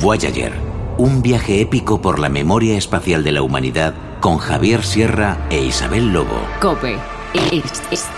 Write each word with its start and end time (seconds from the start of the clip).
Voyager, 0.00 0.54
un 0.96 1.20
viaje 1.20 1.60
épico 1.60 2.00
por 2.00 2.18
la 2.20 2.30
memoria 2.30 2.78
espacial 2.78 3.22
de 3.22 3.32
la 3.32 3.42
humanidad 3.42 3.92
con 4.20 4.38
Javier 4.38 4.82
Sierra 4.82 5.46
e 5.50 5.60
Isabel 5.60 6.10
Lobo. 6.10 6.40
Cope, 6.58 6.96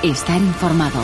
estar 0.05 0.41
informado. 0.41 1.01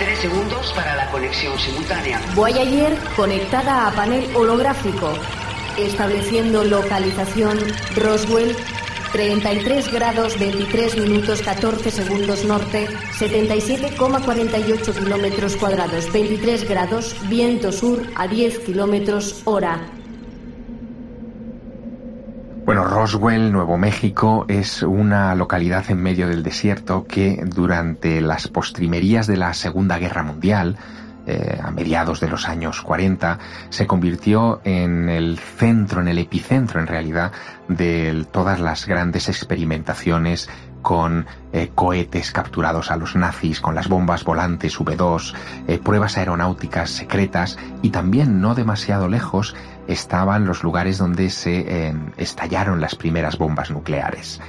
Tres 0.00 0.18
segundos 0.18 0.72
para 0.74 0.96
la 0.96 1.08
conexión 1.12 1.56
simultánea. 1.56 2.20
Voyager 2.34 2.98
conectada 3.14 3.86
a 3.86 3.92
panel 3.92 4.34
holográfico, 4.34 5.12
estableciendo 5.78 6.64
localización 6.64 7.56
Roswell 7.94 8.56
33 9.14 9.92
grados 9.92 10.36
23 10.40 10.98
minutos 10.98 11.40
14 11.40 11.88
segundos 11.92 12.44
norte, 12.44 12.88
77,48 13.16 14.92
kilómetros 14.92 15.54
cuadrados, 15.54 16.12
23 16.12 16.68
grados, 16.68 17.14
viento 17.28 17.70
sur 17.70 18.02
a 18.16 18.26
10 18.26 18.58
kilómetros 18.58 19.42
hora. 19.44 19.78
Bueno, 22.64 22.86
Roswell, 22.86 23.52
Nuevo 23.52 23.78
México, 23.78 24.46
es 24.48 24.82
una 24.82 25.36
localidad 25.36 25.84
en 25.90 26.02
medio 26.02 26.26
del 26.26 26.42
desierto 26.42 27.06
que 27.06 27.40
durante 27.46 28.20
las 28.20 28.48
postrimerías 28.48 29.28
de 29.28 29.36
la 29.36 29.54
Segunda 29.54 29.96
Guerra 30.00 30.24
Mundial 30.24 30.76
eh, 31.26 31.58
a 31.62 31.70
mediados 31.70 32.20
de 32.20 32.28
los 32.28 32.48
años 32.48 32.82
40, 32.82 33.38
se 33.70 33.86
convirtió 33.86 34.60
en 34.64 35.08
el 35.08 35.38
centro, 35.38 36.00
en 36.00 36.08
el 36.08 36.18
epicentro 36.18 36.80
en 36.80 36.86
realidad, 36.86 37.32
de 37.68 38.26
todas 38.30 38.60
las 38.60 38.86
grandes 38.86 39.28
experimentaciones 39.28 40.50
con 40.82 41.26
eh, 41.52 41.70
cohetes 41.74 42.30
capturados 42.30 42.90
a 42.90 42.96
los 42.96 43.16
nazis, 43.16 43.60
con 43.60 43.74
las 43.74 43.88
bombas 43.88 44.22
volantes 44.22 44.78
V2, 44.78 45.34
eh, 45.66 45.78
pruebas 45.78 46.18
aeronáuticas 46.18 46.90
secretas 46.90 47.58
y 47.80 47.88
también 47.88 48.42
no 48.42 48.54
demasiado 48.54 49.08
lejos 49.08 49.54
estaban 49.88 50.44
los 50.44 50.62
lugares 50.62 50.98
donde 50.98 51.30
se 51.30 51.94
estallaron 52.16 52.80
las 52.80 52.94
primeras 52.94 53.36
bombas 53.36 53.70
nucleares. 53.70 54.40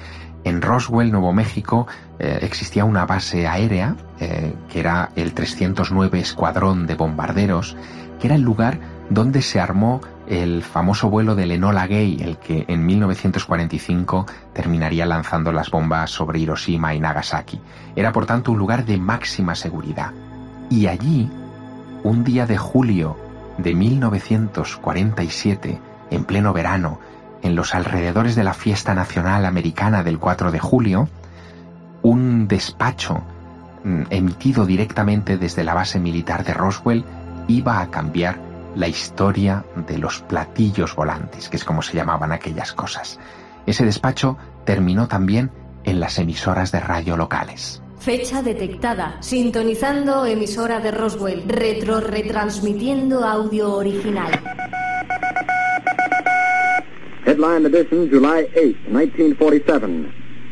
En 0.46 0.62
Roswell, 0.62 1.12
Nuevo 1.12 1.34
México, 1.34 1.88
eh, 2.20 2.40
existía 2.44 2.86
una 2.86 3.08
base 3.08 3.48
aérea, 3.48 3.96
eh, 4.20 4.54
que 4.70 4.80
era 4.80 5.10
el 5.16 5.34
309 5.34 6.20
Escuadrón 6.20 6.86
de 6.86 6.94
Bombarderos, 6.94 7.76
que 8.20 8.28
era 8.28 8.36
el 8.36 8.44
lugar 8.44 8.78
donde 9.10 9.42
se 9.42 9.60
armó 9.60 10.02
el 10.28 10.62
famoso 10.62 11.10
vuelo 11.10 11.34
del 11.34 11.50
Enola 11.52 11.88
Gay, 11.88 12.20
el 12.22 12.38
que 12.38 12.66
en 12.68 12.86
1945 12.86 14.28
terminaría 14.54 15.08
lanzando 15.08 15.52
las 15.52 15.72
bombas 15.72 16.12
sobre 16.12 16.38
Hiroshima 16.40 16.94
y 16.94 17.00
Nagasaki. 17.00 17.60
Era 17.96 18.12
por 18.12 18.28
tanto 18.28 18.52
un 18.52 18.60
lugar 18.60 18.86
de 18.86 18.98
máxima 18.98 19.56
seguridad. 19.56 20.12
Y 20.70 20.86
allí, 20.86 21.28
un 22.04 22.24
día 22.24 22.46
de 22.46 22.58
julio 22.58 23.18
de 23.58 23.74
1947, 23.74 25.82
en 26.12 26.24
pleno 26.24 26.54
verano, 26.54 27.00
en 27.46 27.56
los 27.56 27.76
alrededores 27.76 28.36
de 28.36 28.44
la 28.44 28.56
fiesta 28.56 28.96
nacional 28.96 29.46
americana 29.46 30.02
del 30.02 30.18
4 30.18 30.52
de 30.52 30.58
julio, 30.58 31.08
un 32.02 32.48
despacho 32.48 33.22
mm, 33.84 34.04
emitido 34.10 34.66
directamente 34.66 35.38
desde 35.38 35.64
la 35.64 35.76
base 35.76 36.00
militar 36.00 36.44
de 36.44 36.56
Roswell 36.56 37.06
iba 37.48 37.82
a 37.82 37.92
cambiar 37.92 38.40
la 38.76 38.88
historia 38.88 39.64
de 39.88 40.00
los 40.00 40.22
platillos 40.22 40.96
volantes, 40.96 41.48
que 41.48 41.58
es 41.58 41.64
como 41.64 41.84
se 41.84 41.96
llamaban 41.96 42.32
aquellas 42.32 42.74
cosas. 42.74 43.20
Ese 43.68 43.86
despacho 43.86 44.38
terminó 44.66 45.08
también 45.08 45.52
en 45.84 46.00
las 46.00 46.18
emisoras 46.18 46.72
de 46.72 46.80
radio 46.80 47.16
locales. 47.16 47.84
Fecha 48.00 48.42
detectada. 48.42 49.18
Sintonizando 49.22 50.26
emisora 50.26 50.80
de 50.80 50.92
Roswell. 50.92 51.44
Retro 51.48 52.02
retransmitiendo 52.02 53.24
audio 53.26 53.74
original. 53.74 54.40
Headline 57.46 57.68
edition, 57.68 58.10
July 58.10 58.50
8, 58.56 58.90
1947. 58.90 60.12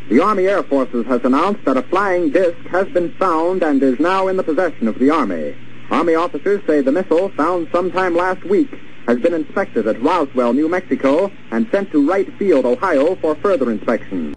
The 0.10 0.22
Army 0.22 0.46
Air 0.46 0.62
Forces 0.62 1.08
has 1.08 1.22
announced 1.24 1.66
that 1.66 1.76
a 1.76 1.82
flying 1.82 2.30
disc 2.30 2.56
has 2.70 2.88
been 2.90 3.12
found 3.18 3.64
and 3.64 3.82
is 3.82 4.00
now 4.00 4.28
in 4.28 4.38
the 4.38 4.44
possession 4.44 4.88
of 4.88 5.00
the 5.00 5.10
Army. 5.10 5.56
Army 5.90 6.14
officers 6.14 6.62
say 6.68 6.82
the 6.82 6.92
missile, 6.92 7.30
found 7.30 7.68
sometime 7.72 8.16
last 8.16 8.44
week, 8.46 8.70
has 9.08 9.18
been 9.18 9.34
inspected 9.34 9.88
at 9.88 10.00
Roswell, 10.04 10.54
New 10.54 10.70
Mexico, 10.70 11.32
and 11.50 11.68
sent 11.72 11.92
to 11.94 12.08
Wright 12.08 12.32
Field, 12.38 12.64
Ohio, 12.64 13.16
for 13.16 13.34
further 13.42 13.72
inspection. 13.72 14.36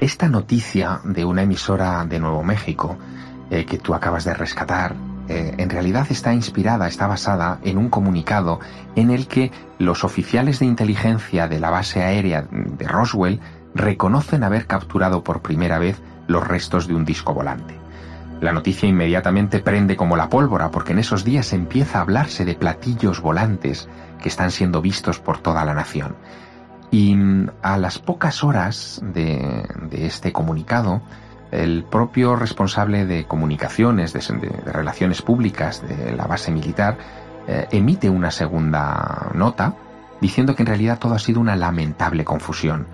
Esta 0.00 0.30
noticia 0.30 1.02
de 1.04 1.26
una 1.26 1.42
emisora 1.42 2.06
de 2.08 2.18
Nuevo 2.20 2.42
México 2.42 2.96
eh, 3.50 3.66
que 3.66 3.76
tú 3.76 3.92
acabas 3.92 4.24
de 4.24 4.32
rescatar 4.32 4.96
eh, 5.32 5.54
en 5.56 5.70
realidad 5.70 6.06
está 6.10 6.34
inspirada, 6.34 6.86
está 6.86 7.06
basada 7.06 7.58
en 7.62 7.78
un 7.78 7.88
comunicado 7.88 8.60
en 8.96 9.10
el 9.10 9.26
que 9.26 9.50
los 9.78 10.04
oficiales 10.04 10.58
de 10.58 10.66
inteligencia 10.66 11.48
de 11.48 11.58
la 11.58 11.70
base 11.70 12.02
aérea 12.02 12.46
de 12.50 12.86
Roswell 12.86 13.40
reconocen 13.74 14.44
haber 14.44 14.66
capturado 14.66 15.24
por 15.24 15.40
primera 15.40 15.78
vez 15.78 16.02
los 16.26 16.46
restos 16.46 16.86
de 16.86 16.94
un 16.94 17.06
disco 17.06 17.32
volante. 17.32 17.74
La 18.42 18.52
noticia 18.52 18.86
inmediatamente 18.86 19.60
prende 19.60 19.96
como 19.96 20.18
la 20.18 20.28
pólvora 20.28 20.70
porque 20.70 20.92
en 20.92 20.98
esos 20.98 21.24
días 21.24 21.54
empieza 21.54 21.98
a 21.98 22.02
hablarse 22.02 22.44
de 22.44 22.54
platillos 22.54 23.22
volantes 23.22 23.88
que 24.20 24.28
están 24.28 24.50
siendo 24.50 24.82
vistos 24.82 25.18
por 25.18 25.38
toda 25.38 25.64
la 25.64 25.72
nación. 25.72 26.14
Y 26.90 27.14
mm, 27.14 27.52
a 27.62 27.78
las 27.78 27.98
pocas 27.98 28.44
horas 28.44 29.00
de 29.02 29.64
este 29.92 30.30
comunicado, 30.30 31.00
el 31.52 31.84
propio 31.84 32.34
responsable 32.34 33.06
de 33.06 33.24
comunicaciones, 33.24 34.12
de, 34.12 34.20
relaciones 34.64 35.22
públicas 35.22 35.86
de 35.86 36.12
la 36.16 36.26
base 36.26 36.50
militar, 36.50 36.96
eh, 37.46 37.68
emite 37.70 38.08
una 38.08 38.30
segunda 38.30 39.30
nota 39.34 39.76
diciendo 40.20 40.56
que 40.56 40.62
en 40.62 40.68
realidad 40.68 40.98
todo 40.98 41.14
ha 41.14 41.18
sido 41.18 41.40
una 41.40 41.56
lamentable 41.56 42.24
confusión, 42.24 42.86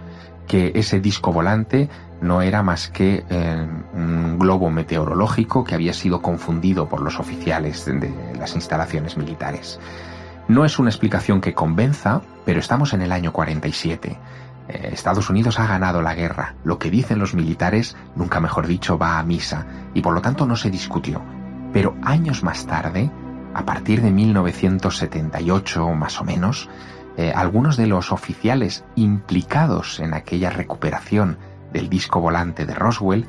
que 0.47 0.73
ese 0.75 0.99
disco 0.99 1.33
volante 1.33 1.89
no 2.21 2.43
era 2.43 2.63
más 2.63 2.89
que 2.89 3.25
eh, 3.29 3.67
un 3.93 4.39
globo 4.39 4.71
meteorológico 4.71 5.63
que 5.63 5.75
había 5.75 5.93
sido 5.93 6.21
confundido 6.21 6.89
por 6.89 7.01
los 7.01 7.21
oficiales 7.21 7.85
de 7.85 8.13
las 8.39 8.55
instalaciones 8.55 9.17
militares. 9.17 9.79
No 10.49 10.65
es 10.65 10.79
una 10.79 10.89
explicación 10.89 11.41
que 11.41 11.55
convenza, 11.55 12.23
pero 12.47 12.59
estamos 12.59 12.95
en 12.95 13.03
el 13.03 13.13
año 13.13 13.33
47 13.33 14.09
eh, 14.11 14.17
Estados 14.69 15.31
Unidos 15.31 15.59
ha 15.59 15.67
ganado 15.67 16.03
la 16.03 16.15
guerra. 16.15 16.55
Lo 16.65 16.79
que 16.79 16.91
dicen 16.91 17.19
los 17.19 17.35
militares, 17.35 17.97
nunca 18.15 18.41
mejor 18.41 18.67
dicho, 18.67 18.99
va 18.99 19.19
a 19.19 19.23
misa, 19.23 19.67
y 19.95 20.03
por 20.03 20.15
lo 20.15 20.21
tanto 20.21 20.47
no 20.47 20.57
se 20.57 20.71
discutió. 20.71 21.23
Pero 21.73 21.97
años 22.03 22.43
más 22.43 22.67
tarde, 22.67 23.11
a 23.55 23.65
partir 23.65 24.03
de 24.03 24.11
1978 24.11 25.95
más 25.95 26.21
o 26.21 26.25
menos, 26.25 26.69
eh, 27.17 27.33
algunos 27.35 27.77
de 27.77 27.87
los 27.87 28.13
oficiales 28.13 28.85
implicados 28.95 29.99
en 30.01 30.15
aquella 30.15 30.51
recuperación 30.51 31.39
del 31.73 31.89
disco 31.89 32.21
volante 32.21 32.65
de 32.65 32.75
Roswell 32.75 33.27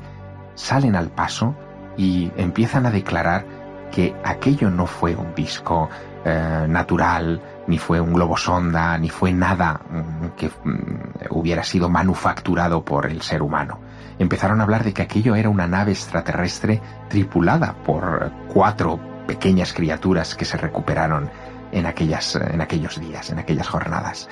salen 0.54 0.94
al 0.94 1.10
paso 1.10 1.56
y 1.96 2.30
empiezan 2.36 2.86
a 2.86 2.90
declarar 2.90 3.44
que 3.90 4.14
aquello 4.24 4.70
no 4.70 4.86
fue 4.86 5.16
un 5.16 5.34
disco 5.34 5.88
eh, 6.24 6.66
natural, 6.68 7.42
ni 7.70 7.78
fue 7.78 8.00
un 8.00 8.12
globo 8.12 8.36
sonda, 8.36 8.98
ni 8.98 9.08
fue 9.08 9.32
nada 9.32 9.80
mm, 9.90 10.26
que 10.36 10.48
mm, 10.48 11.30
hubiera 11.30 11.62
sido 11.62 11.88
manufacturado 11.88 12.84
por 12.84 13.06
el 13.06 13.22
ser 13.22 13.42
humano. 13.42 13.78
Empezaron 14.18 14.60
a 14.60 14.64
hablar 14.64 14.82
de 14.82 14.92
que 14.92 15.02
aquello 15.02 15.36
era 15.36 15.48
una 15.48 15.68
nave 15.68 15.92
extraterrestre 15.92 16.82
tripulada 17.08 17.74
por 17.84 18.32
cuatro 18.52 18.98
pequeñas 19.26 19.72
criaturas 19.72 20.34
que 20.34 20.44
se 20.44 20.56
recuperaron 20.56 21.30
en, 21.70 21.86
aquellas, 21.86 22.34
en 22.34 22.60
aquellos 22.60 23.00
días, 23.00 23.30
en 23.30 23.38
aquellas 23.38 23.68
jornadas. 23.68 24.28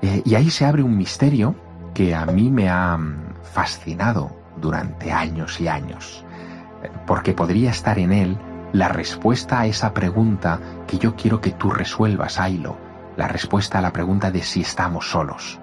Eh, 0.00 0.22
y 0.24 0.36
ahí 0.36 0.48
se 0.48 0.64
abre 0.64 0.84
un 0.84 0.96
misterio 0.96 1.56
que 1.92 2.14
a 2.14 2.24
mí 2.26 2.48
me 2.48 2.70
ha 2.70 2.96
mm, 2.96 3.34
fascinado 3.42 4.30
durante 4.56 5.10
años 5.10 5.60
y 5.60 5.66
años, 5.66 6.24
eh, 6.84 6.90
porque 7.08 7.32
podría 7.32 7.70
estar 7.70 7.98
en 7.98 8.12
él 8.12 8.38
la 8.72 8.88
respuesta 8.88 9.60
a 9.60 9.66
esa 9.66 9.94
pregunta 9.94 10.60
que 10.86 10.98
yo 10.98 11.16
quiero 11.16 11.40
que 11.40 11.52
tú 11.52 11.70
resuelvas, 11.70 12.38
Ailo, 12.38 12.76
la 13.16 13.28
respuesta 13.28 13.78
a 13.78 13.82
la 13.82 13.92
pregunta 13.92 14.30
de 14.30 14.42
si 14.42 14.60
estamos 14.60 15.10
solos. 15.10 15.58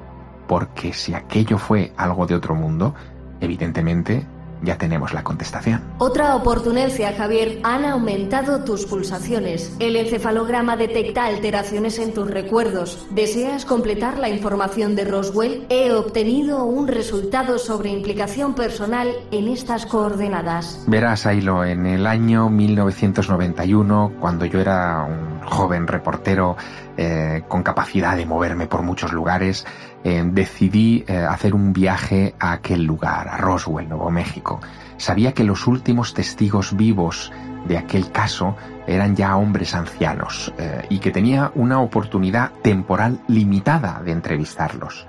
Porque 0.48 0.94
si 0.94 1.14
aquello 1.14 1.58
fue 1.58 1.94
algo 1.98 2.26
de 2.26 2.36
otro 2.36 2.56
mundo, 2.56 2.96
evidentemente 3.40 4.26
ya 4.66 4.78
tenemos 4.78 5.14
la 5.14 5.24
contestación. 5.24 5.82
Otra 6.00 6.36
oportunidad, 6.36 7.16
Javier. 7.18 7.60
Han 7.64 7.86
aumentado 7.86 8.64
tus 8.64 8.86
pulsaciones. 8.86 9.74
El 9.80 9.96
encefalograma 9.96 10.76
detecta 10.76 11.26
alteraciones 11.26 12.00
en 12.00 12.14
tus 12.14 12.30
recuerdos. 12.30 13.08
¿Deseas 13.12 13.66
completar 13.66 14.18
la 14.18 14.30
información 14.30 14.96
de 14.96 15.06
Roswell? 15.06 15.66
He 15.70 15.92
obtenido 15.94 16.66
un 16.66 16.88
resultado 16.88 17.60
sobre 17.60 17.92
implicación 17.92 18.56
personal 18.56 19.10
en 19.32 19.48
estas 19.48 19.86
coordenadas. 19.86 20.84
Verás, 20.88 21.26
Ailo, 21.26 21.64
en 21.64 21.86
el 21.86 22.08
año 22.08 22.50
1991, 22.50 24.14
cuando 24.20 24.46
yo 24.46 24.60
era 24.60 25.04
un 25.04 25.48
joven 25.48 25.88
reportero 25.88 26.58
eh, 26.98 27.44
con 27.48 27.64
capacidad 27.64 28.18
de 28.18 28.26
moverme 28.26 28.68
por 28.68 28.82
muchos 28.82 29.14
lugares, 29.14 29.66
eh, 30.06 30.24
decidí 30.24 31.04
eh, 31.08 31.18
hacer 31.18 31.56
un 31.56 31.74
viaje 31.74 32.36
a 32.40 32.52
aquel 32.52 32.84
lugar, 32.84 33.28
a 33.28 33.38
Roswell, 33.38 33.90
Nuevo 33.90 34.12
México. 34.12 34.62
Sabía 34.98 35.34
que 35.34 35.44
los 35.44 35.66
últimos 35.66 36.14
testigos 36.14 36.78
vivos 36.78 37.32
de 37.68 37.80
aquel 37.80 38.12
caso 38.12 38.56
eran 38.86 39.16
ya 39.16 39.36
hombres 39.36 39.74
ancianos 39.74 40.54
eh, 40.60 40.86
y 40.92 41.00
que 41.00 41.10
tenía 41.10 41.52
una 41.56 41.80
oportunidad 41.82 42.52
temporal 42.62 43.20
limitada 43.28 44.04
de 44.06 44.12
entrevistarlos. 44.12 45.08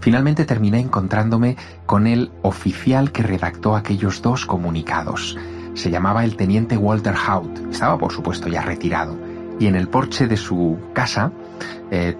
Finalmente 0.00 0.44
terminé 0.44 0.78
encontrándome 0.78 1.56
con 1.86 2.06
el 2.06 2.30
oficial 2.42 3.12
que 3.12 3.22
redactó 3.22 3.74
aquellos 3.74 4.20
dos 4.20 4.44
comunicados. 4.44 5.38
Se 5.72 5.90
llamaba 5.90 6.22
el 6.22 6.36
teniente 6.36 6.76
Walter 6.76 7.14
Hout. 7.16 7.70
Estaba, 7.70 7.96
por 7.96 8.12
supuesto, 8.12 8.48
ya 8.48 8.60
retirado. 8.60 9.16
Y 9.58 9.68
en 9.68 9.74
el 9.74 9.88
porche 9.88 10.26
de 10.26 10.36
su 10.36 10.78
casa 10.92 11.32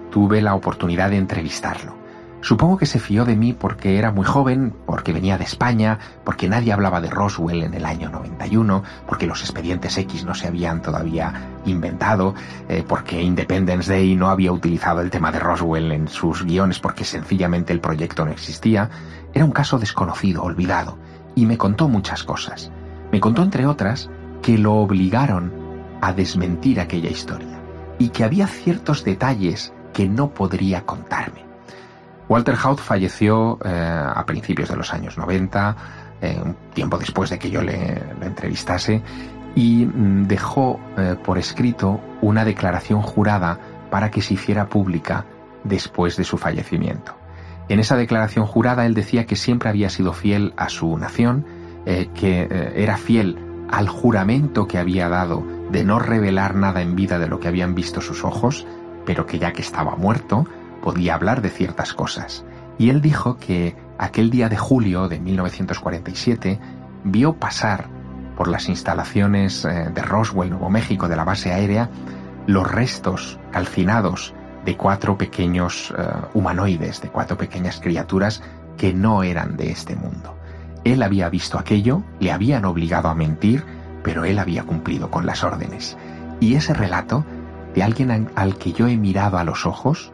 tuve 0.09 0.41
la 0.41 0.55
oportunidad 0.55 1.11
de 1.11 1.17
entrevistarlo. 1.17 2.04
Supongo 2.45 2.77
que 2.77 2.85
se 2.85 2.99
fió 2.99 3.25
de 3.25 3.35
mí 3.35 3.53
porque 3.53 3.97
era 3.97 4.11
muy 4.11 4.23
joven, 4.23 4.71
porque 4.85 5.11
venía 5.11 5.39
de 5.39 5.45
España, 5.45 5.97
porque 6.23 6.47
nadie 6.47 6.73
hablaba 6.73 7.01
de 7.01 7.09
Roswell 7.09 7.63
en 7.63 7.73
el 7.73 7.87
año 7.87 8.11
91, 8.11 8.83
porque 9.07 9.25
los 9.25 9.41
expedientes 9.41 9.97
X 9.97 10.25
no 10.25 10.35
se 10.35 10.47
habían 10.47 10.83
todavía 10.83 11.33
inventado, 11.65 12.35
eh, 12.69 12.85
porque 12.87 13.19
Independence 13.19 13.91
Day 13.91 14.15
no 14.15 14.29
había 14.29 14.51
utilizado 14.51 15.01
el 15.01 15.09
tema 15.09 15.31
de 15.31 15.39
Roswell 15.39 15.91
en 15.91 16.07
sus 16.07 16.43
guiones 16.43 16.77
porque 16.77 17.03
sencillamente 17.03 17.73
el 17.73 17.79
proyecto 17.79 18.25
no 18.25 18.31
existía. 18.31 18.91
Era 19.33 19.43
un 19.43 19.51
caso 19.51 19.79
desconocido, 19.79 20.43
olvidado, 20.43 20.99
y 21.33 21.47
me 21.47 21.57
contó 21.57 21.87
muchas 21.87 22.23
cosas. 22.23 22.71
Me 23.11 23.19
contó, 23.19 23.41
entre 23.41 23.65
otras, 23.65 24.11
que 24.43 24.59
lo 24.59 24.75
obligaron 24.75 25.51
a 25.99 26.13
desmentir 26.13 26.79
aquella 26.79 27.09
historia 27.09 27.59
y 27.97 28.09
que 28.09 28.23
había 28.23 28.45
ciertos 28.45 29.03
detalles 29.03 29.73
que 29.93 30.07
no 30.07 30.29
podría 30.29 30.85
contarme. 30.85 31.54
Walter 32.27 32.55
Hout 32.63 32.79
falleció 32.79 33.59
eh, 33.63 33.69
a 33.69 34.25
principios 34.25 34.69
de 34.69 34.75
los 34.75 34.93
años 34.93 35.17
90, 35.17 35.75
eh, 36.21 36.41
un 36.43 36.55
tiempo 36.73 36.97
después 36.97 37.29
de 37.29 37.37
que 37.37 37.49
yo 37.49 37.61
le, 37.61 38.01
entrevistase, 38.21 39.01
y 39.53 39.85
mm, 39.85 40.27
dejó 40.27 40.79
eh, 40.97 41.15
por 41.23 41.37
escrito 41.37 42.01
una 42.21 42.43
declaración 42.43 43.01
jurada 43.01 43.59
para 43.91 44.09
que 44.09 44.21
se 44.21 44.33
hiciera 44.33 44.67
pública 44.67 45.25
después 45.63 46.17
de 46.17 46.23
su 46.23 46.37
fallecimiento. 46.37 47.15
En 47.69 47.79
esa 47.79 47.95
declaración 47.95 48.45
jurada 48.45 48.85
él 48.85 48.93
decía 48.93 49.25
que 49.25 49.35
siempre 49.35 49.69
había 49.69 49.89
sido 49.89 50.13
fiel 50.13 50.53
a 50.57 50.69
su 50.69 50.97
nación, 50.97 51.45
que 51.85 52.73
era 52.75 52.97
fiel 52.97 53.37
al 53.69 53.87
juramento 53.87 54.67
que 54.67 54.77
había 54.79 55.07
dado 55.07 55.43
de 55.71 55.83
no 55.83 55.99
revelar 55.99 56.55
nada 56.55 56.81
en 56.81 56.95
vida 56.95 57.19
de 57.19 57.27
lo 57.27 57.39
que 57.39 57.47
habían 57.47 57.75
visto 57.75 58.01
sus 58.01 58.23
ojos, 58.23 58.65
pero 59.05 59.25
que 59.25 59.39
ya 59.39 59.51
que 59.51 59.61
estaba 59.61 59.95
muerto, 59.95 60.47
podía 60.85 61.15
hablar 61.15 61.41
de 61.41 61.49
ciertas 61.49 61.93
cosas. 61.95 62.45
Y 62.77 62.91
él 62.91 63.01
dijo 63.01 63.37
que 63.37 63.75
aquel 63.97 64.29
día 64.29 64.49
de 64.49 64.55
julio 64.55 65.09
de 65.09 65.19
1947 65.19 66.59
vio 67.03 67.33
pasar 67.33 67.87
por 68.37 68.47
las 68.47 68.69
instalaciones 68.69 69.65
eh, 69.65 69.89
de 69.91 70.01
Roswell, 70.03 70.51
Nuevo 70.51 70.69
México, 70.69 71.07
de 71.07 71.15
la 71.15 71.23
base 71.23 71.51
aérea, 71.51 71.89
los 72.45 72.71
restos 72.71 73.39
calcinados 73.51 74.35
de 74.63 74.77
cuatro 74.77 75.17
pequeños 75.17 75.91
eh, 75.97 76.03
humanoides, 76.35 77.01
de 77.01 77.09
cuatro 77.09 77.35
pequeñas 77.35 77.79
criaturas 77.79 78.43
que 78.77 78.93
no 78.93 79.23
eran 79.23 79.57
de 79.57 79.71
este 79.71 79.95
mundo. 79.95 80.37
Él 80.83 81.01
había 81.01 81.29
visto 81.29 81.57
aquello, 81.57 82.03
le 82.19 82.31
habían 82.31 82.63
obligado 82.63 83.09
a 83.09 83.15
mentir, 83.15 83.63
pero 84.03 84.23
él 84.23 84.37
había 84.37 84.63
cumplido 84.65 85.09
con 85.09 85.25
las 85.25 85.43
órdenes. 85.43 85.97
Y 86.39 86.53
ese 86.53 86.75
relato 86.75 87.25
de 87.73 87.81
alguien 87.81 88.29
al 88.35 88.57
que 88.59 88.71
yo 88.71 88.87
he 88.87 88.97
mirado 88.97 89.39
a 89.39 89.43
los 89.43 89.65
ojos, 89.65 90.11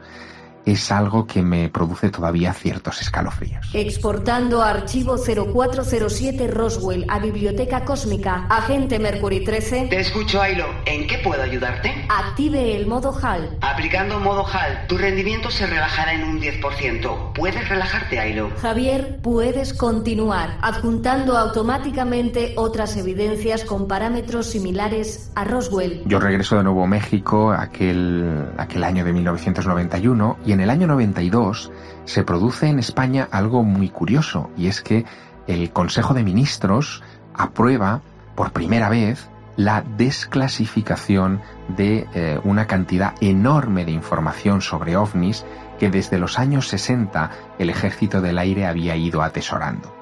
es 0.65 0.91
algo 0.91 1.27
que 1.27 1.41
me 1.41 1.69
produce 1.69 2.09
todavía 2.09 2.53
ciertos 2.53 3.01
escalofríos. 3.01 3.69
Exportando 3.73 4.61
archivo 4.61 5.17
0407 5.17 6.47
Roswell 6.47 7.05
a 7.09 7.19
Biblioteca 7.19 7.85
Cósmica, 7.85 8.45
agente 8.49 8.99
Mercury 8.99 9.43
13. 9.43 9.87
Te 9.89 9.99
escucho, 9.99 10.41
Ailo. 10.41 10.65
¿En 10.85 11.07
qué 11.07 11.17
puedo 11.19 11.41
ayudarte? 11.41 12.05
Active 12.09 12.75
el 12.75 12.87
modo 12.87 13.13
HAL. 13.21 13.57
Aplicando 13.61 14.19
modo 14.19 14.45
HAL, 14.45 14.87
tu 14.87 14.97
rendimiento 14.97 15.49
se 15.49 15.65
relajará 15.67 16.13
en 16.13 16.23
un 16.23 16.41
10%. 16.41 17.33
Puedes 17.33 17.67
relajarte, 17.67 18.19
Ailo. 18.19 18.51
Javier, 18.61 19.19
puedes 19.21 19.73
continuar, 19.73 20.57
adjuntando 20.61 21.37
automáticamente 21.37 22.53
otras 22.57 22.97
evidencias 22.97 23.63
con 23.63 23.87
parámetros 23.87 24.47
similares 24.47 25.31
a 25.35 25.43
Roswell. 25.43 26.03
Yo 26.05 26.19
regreso 26.19 26.57
de 26.57 26.63
Nuevo 26.63 26.87
México 26.87 27.51
aquel, 27.51 28.49
aquel 28.57 28.83
año 28.83 29.05
de 29.05 29.13
1991 29.13 30.37
y 30.45 30.50
en 30.51 30.61
el 30.61 30.69
año 30.69 30.87
92 30.87 31.71
se 32.05 32.23
produce 32.23 32.67
en 32.67 32.79
España 32.79 33.27
algo 33.31 33.63
muy 33.63 33.89
curioso, 33.89 34.49
y 34.57 34.67
es 34.67 34.81
que 34.81 35.05
el 35.47 35.71
Consejo 35.71 36.13
de 36.13 36.23
Ministros 36.23 37.03
aprueba 37.33 38.01
por 38.35 38.51
primera 38.51 38.89
vez 38.89 39.29
la 39.55 39.83
desclasificación 39.97 41.41
de 41.67 42.07
eh, 42.13 42.39
una 42.43 42.67
cantidad 42.67 43.13
enorme 43.21 43.85
de 43.85 43.91
información 43.91 44.61
sobre 44.61 44.95
ovnis 44.95 45.45
que 45.79 45.89
desde 45.89 46.19
los 46.19 46.39
años 46.39 46.67
60 46.69 47.31
el 47.59 47.69
ejército 47.69 48.21
del 48.21 48.37
aire 48.37 48.65
había 48.65 48.95
ido 48.95 49.21
atesorando. 49.21 49.95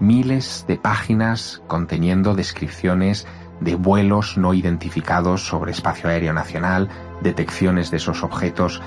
Miles 0.00 0.64
de 0.66 0.76
páginas 0.76 1.62
conteniendo 1.66 2.34
descripciones 2.34 3.26
de 3.60 3.74
vuelos 3.74 4.38
no 4.38 4.54
identificados 4.54 5.46
sobre 5.46 5.72
espacio 5.72 6.08
aéreo 6.08 6.32
nacional, 6.32 6.88
detecciones 7.22 7.90
de 7.90 7.98
esos 7.98 8.22
objetos 8.22 8.80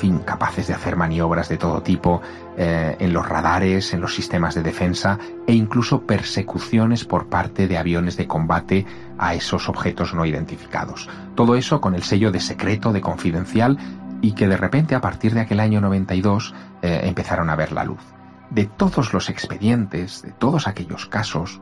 fin, 0.00 0.20
capaces 0.20 0.66
de 0.66 0.72
hacer 0.72 0.96
maniobras 0.96 1.50
de 1.50 1.58
todo 1.58 1.82
tipo 1.82 2.22
eh, 2.56 2.96
en 2.98 3.12
los 3.12 3.28
radares, 3.28 3.92
en 3.92 4.00
los 4.00 4.14
sistemas 4.14 4.54
de 4.54 4.62
defensa 4.62 5.18
e 5.46 5.52
incluso 5.52 6.06
persecuciones 6.06 7.04
por 7.04 7.26
parte 7.26 7.68
de 7.68 7.76
aviones 7.76 8.16
de 8.16 8.26
combate 8.26 8.86
a 9.18 9.34
esos 9.34 9.68
objetos 9.68 10.14
no 10.14 10.24
identificados. 10.24 11.08
Todo 11.34 11.54
eso 11.54 11.82
con 11.82 11.94
el 11.94 12.02
sello 12.02 12.32
de 12.32 12.40
secreto, 12.40 12.94
de 12.94 13.02
confidencial 13.02 13.76
y 14.22 14.32
que 14.32 14.48
de 14.48 14.56
repente 14.56 14.94
a 14.94 15.02
partir 15.02 15.34
de 15.34 15.40
aquel 15.40 15.60
año 15.60 15.82
92 15.82 16.54
eh, 16.80 17.00
empezaron 17.04 17.50
a 17.50 17.56
ver 17.56 17.72
la 17.72 17.84
luz. 17.84 18.00
De 18.48 18.64
todos 18.64 19.12
los 19.12 19.28
expedientes, 19.28 20.22
de 20.22 20.32
todos 20.32 20.66
aquellos 20.66 21.04
casos, 21.06 21.60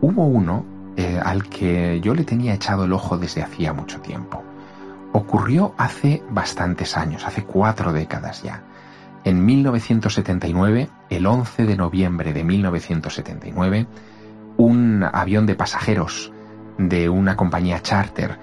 hubo 0.00 0.24
uno 0.24 0.64
eh, 0.96 1.20
al 1.22 1.48
que 1.48 2.00
yo 2.00 2.14
le 2.14 2.22
tenía 2.22 2.54
echado 2.54 2.84
el 2.84 2.92
ojo 2.92 3.18
desde 3.18 3.42
hacía 3.42 3.72
mucho 3.72 4.00
tiempo 4.00 4.45
ocurrió 5.16 5.74
hace 5.78 6.22
bastantes 6.28 6.94
años, 6.94 7.24
hace 7.24 7.42
cuatro 7.42 7.94
décadas 7.94 8.42
ya. 8.42 8.62
En 9.24 9.46
1979, 9.46 10.90
el 11.08 11.26
11 11.26 11.64
de 11.64 11.76
noviembre 11.76 12.34
de 12.34 12.44
1979, 12.44 13.86
un 14.58 15.02
avión 15.10 15.46
de 15.46 15.54
pasajeros 15.54 16.32
de 16.76 17.08
una 17.08 17.34
compañía 17.34 17.80
charter 17.80 18.38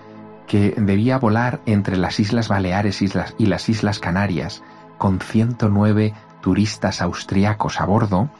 que 0.48 0.74
debía 0.76 1.20
volar 1.20 1.62
entre 1.68 1.96
las 1.96 2.20
Islas 2.20 2.48
Baleares 2.48 3.04
y 3.04 3.46
las 3.46 3.70
Islas 3.70 4.00
Canarias 4.00 4.64
con 4.98 5.20
109 5.20 6.14
turistas 6.42 7.04
austriacos 7.04 7.80
a 7.80 7.86
bordo, 7.86 8.32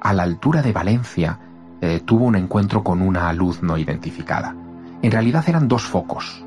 a 0.00 0.12
la 0.12 0.22
altura 0.22 0.62
de 0.62 0.72
Valencia, 0.72 1.40
eh, 1.80 2.00
tuvo 2.04 2.26
un 2.26 2.36
encuentro 2.36 2.84
con 2.84 3.02
una 3.02 3.32
luz 3.32 3.60
no 3.60 3.76
identificada. 3.76 4.54
En 5.02 5.10
realidad 5.10 5.44
eran 5.48 5.66
dos 5.66 5.82
focos, 5.82 6.44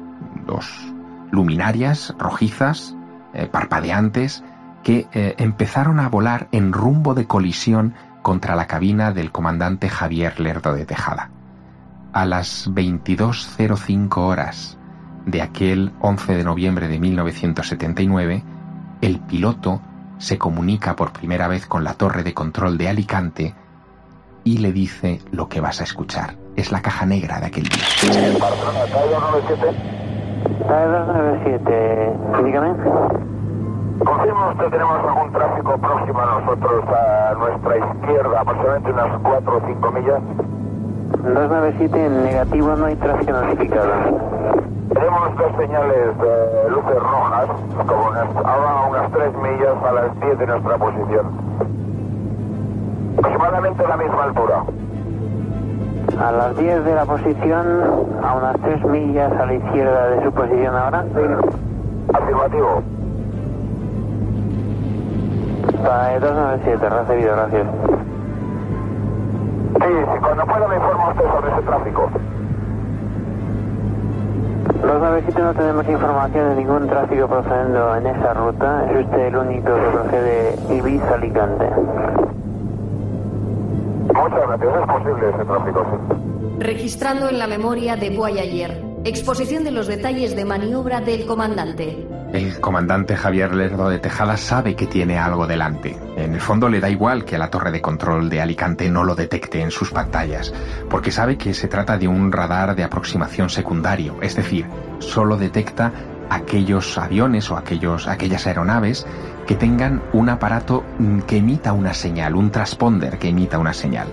dos 0.48 0.94
luminarias 1.32 2.13
rojizas, 2.17 2.96
eh, 3.34 3.48
parpadeantes, 3.51 4.44
que 4.84 5.08
eh, 5.13 5.36
empezaron 5.39 6.00
a 6.00 6.10
volar 6.10 6.48
en 6.51 6.72
rumbo 6.72 7.15
de 7.15 7.25
colisión 7.25 7.96
contra 8.22 8.55
la 8.55 8.67
cabina 8.67 9.12
del 9.12 9.32
comandante 9.32 9.89
Javier 9.89 10.39
Lerdo 10.39 10.74
de 10.74 10.86
Tejada. 10.86 11.32
A 12.13 12.25
las 12.25 12.70
22.05 12.72 14.17
horas 14.17 14.77
de 15.25 15.41
aquel 15.41 15.91
11 16.01 16.36
de 16.36 16.44
noviembre 16.44 16.88
de 16.88 17.00
1979, 17.00 18.44
el 19.01 19.20
piloto 19.20 19.82
se 20.17 20.38
comunica 20.38 20.96
por 20.96 21.12
primera 21.12 21.48
vez 21.48 21.65
con 21.65 21.84
la 21.84 21.96
torre 21.96 22.24
de 22.24 22.34
control 22.34 22.77
de 22.77 22.89
Alicante 22.89 23.55
y 24.44 24.60
le 24.60 24.72
dice 24.72 25.20
lo 25.32 25.50
que 25.50 25.60
vas 25.60 25.82
a 25.82 25.84
escuchar. 25.84 26.38
Es 26.55 26.72
la 26.72 26.82
caja 26.82 27.05
negra 27.05 27.39
de 27.39 27.48
aquel 27.48 27.67
día. 27.67 27.84
297, 30.45 32.13
dígame. 32.43 32.73
Confirma 34.05 34.49
usted, 34.51 34.69
tenemos 34.69 34.99
algún 35.03 35.31
tráfico 35.31 35.77
próximo 35.77 36.19
a 36.19 36.39
nosotros, 36.39 36.85
a 36.87 37.33
nuestra 37.33 37.77
izquierda, 37.77 38.41
aproximadamente 38.41 38.91
unas 38.91 39.19
4 39.23 39.57
o 39.57 39.61
5 39.65 39.91
millas. 39.91 40.21
297, 41.23 42.05
en 42.05 42.23
negativo 42.23 42.75
no 42.75 42.85
hay 42.85 42.95
tráfico 42.95 43.31
notificado. 43.31 43.91
Tenemos 44.93 45.35
dos 45.35 45.51
señales 45.57 46.17
de 46.19 46.69
luces 46.69 46.99
rojas, 46.99 47.47
como 47.87 48.11
a 48.47 48.87
unas 48.87 49.11
3 49.11 49.33
millas 49.37 49.83
a 49.83 49.91
las 49.93 50.19
10 50.19 50.39
de 50.39 50.47
nuestra 50.47 50.77
posición. 50.77 51.25
Aproximadamente 53.17 53.83
a 53.83 53.87
la 53.87 53.97
misma 53.97 54.23
altura. 54.23 54.63
A 56.19 56.31
las 56.31 56.57
10 56.57 56.86
de 56.86 56.95
la 56.95 57.05
posición, 57.05 57.67
a 58.24 58.36
unas 58.36 58.55
3 58.62 58.86
millas 58.86 59.31
a 59.31 59.45
la 59.45 59.53
izquierda 59.53 60.07
de 60.10 60.24
su 60.24 60.31
posición 60.31 60.75
ahora. 60.75 61.05
Afirmativo. 62.13 62.84
Para 65.84 66.19
297, 66.19 66.89
recibido, 66.89 67.36
gracias. 67.36 67.67
Sí, 69.75 69.93
sí, 70.13 70.19
cuando 70.22 70.45
pueda 70.45 70.67
me 70.67 70.75
informa 70.75 71.10
usted 71.10 71.25
sobre 71.25 71.51
ese 71.51 71.62
tráfico. 71.63 72.10
297 74.81 75.41
no 75.41 75.53
tenemos 75.53 75.88
información 75.88 76.50
de 76.50 76.55
ningún 76.55 76.88
tráfico 76.88 77.27
procediendo 77.27 77.95
en 77.98 78.07
esa 78.07 78.34
ruta. 78.34 78.86
Es 78.89 79.05
usted 79.05 79.27
el 79.27 79.38
único 79.38 79.75
que 79.75 79.89
procede 79.91 80.55
Ibiza-Alicante. 80.69 82.34
Muchas 84.15 84.48
gracias, 84.48 84.74
es 84.81 84.88
posible 84.88 85.29
ese 85.29 85.45
tráfico, 85.45 85.86
sí. 85.91 86.15
Registrando 86.60 87.29
en 87.29 87.38
la 87.38 87.48
memoria 87.48 87.95
de 87.98 88.10
Boyayer. 88.12 88.81
Exposición 89.03 89.63
de 89.63 89.72
los 89.72 89.88
detalles 89.88 90.36
de 90.36 90.45
maniobra 90.45 91.01
del 91.01 91.25
comandante. 91.25 92.07
El 92.34 92.60
comandante 92.60 93.15
Javier 93.15 93.53
Lerdo 93.53 93.89
de 93.89 94.00
Tejada 94.00 94.36
sabe 94.36 94.75
que 94.75 94.88
tiene 94.88 95.19
algo 95.19 95.48
delante. 95.48 95.95
En 96.17 96.34
el 96.34 96.41
fondo 96.41 96.69
le 96.69 96.79
da 96.79 96.89
igual 96.89 97.24
que 97.24 97.38
la 97.38 97.50
torre 97.50 97.72
de 97.72 97.81
control 97.81 98.29
de 98.29 98.41
Alicante 98.41 98.89
no 98.89 99.03
lo 99.03 99.15
detecte 99.15 99.62
en 99.62 99.69
sus 99.69 99.91
pantallas, 99.91 100.53
porque 100.89 101.12
sabe 101.12 101.38
que 101.38 101.53
se 101.53 101.67
trata 101.67 101.98
de 101.98 102.07
un 102.07 102.31
radar 102.31 102.75
de 102.75 102.84
aproximación 102.84 103.50
secundario, 103.50 104.17
es 104.22 104.36
decir, 104.36 104.65
solo 105.00 105.38
detecta 105.38 105.91
aquellos 106.29 106.98
aviones 106.98 107.50
o 107.51 107.58
aquellas 107.58 108.48
aeronaves 108.48 109.05
que 109.46 109.55
tengan 109.55 110.01
un 110.13 110.29
aparato 110.29 110.84
que 111.27 111.38
emita 111.38 111.74
una 111.74 111.94
señal, 111.94 112.36
un 112.36 112.51
transponder 112.51 113.20
que 113.20 113.29
emita 113.29 113.60
una 113.60 113.74
señal. 113.74 114.08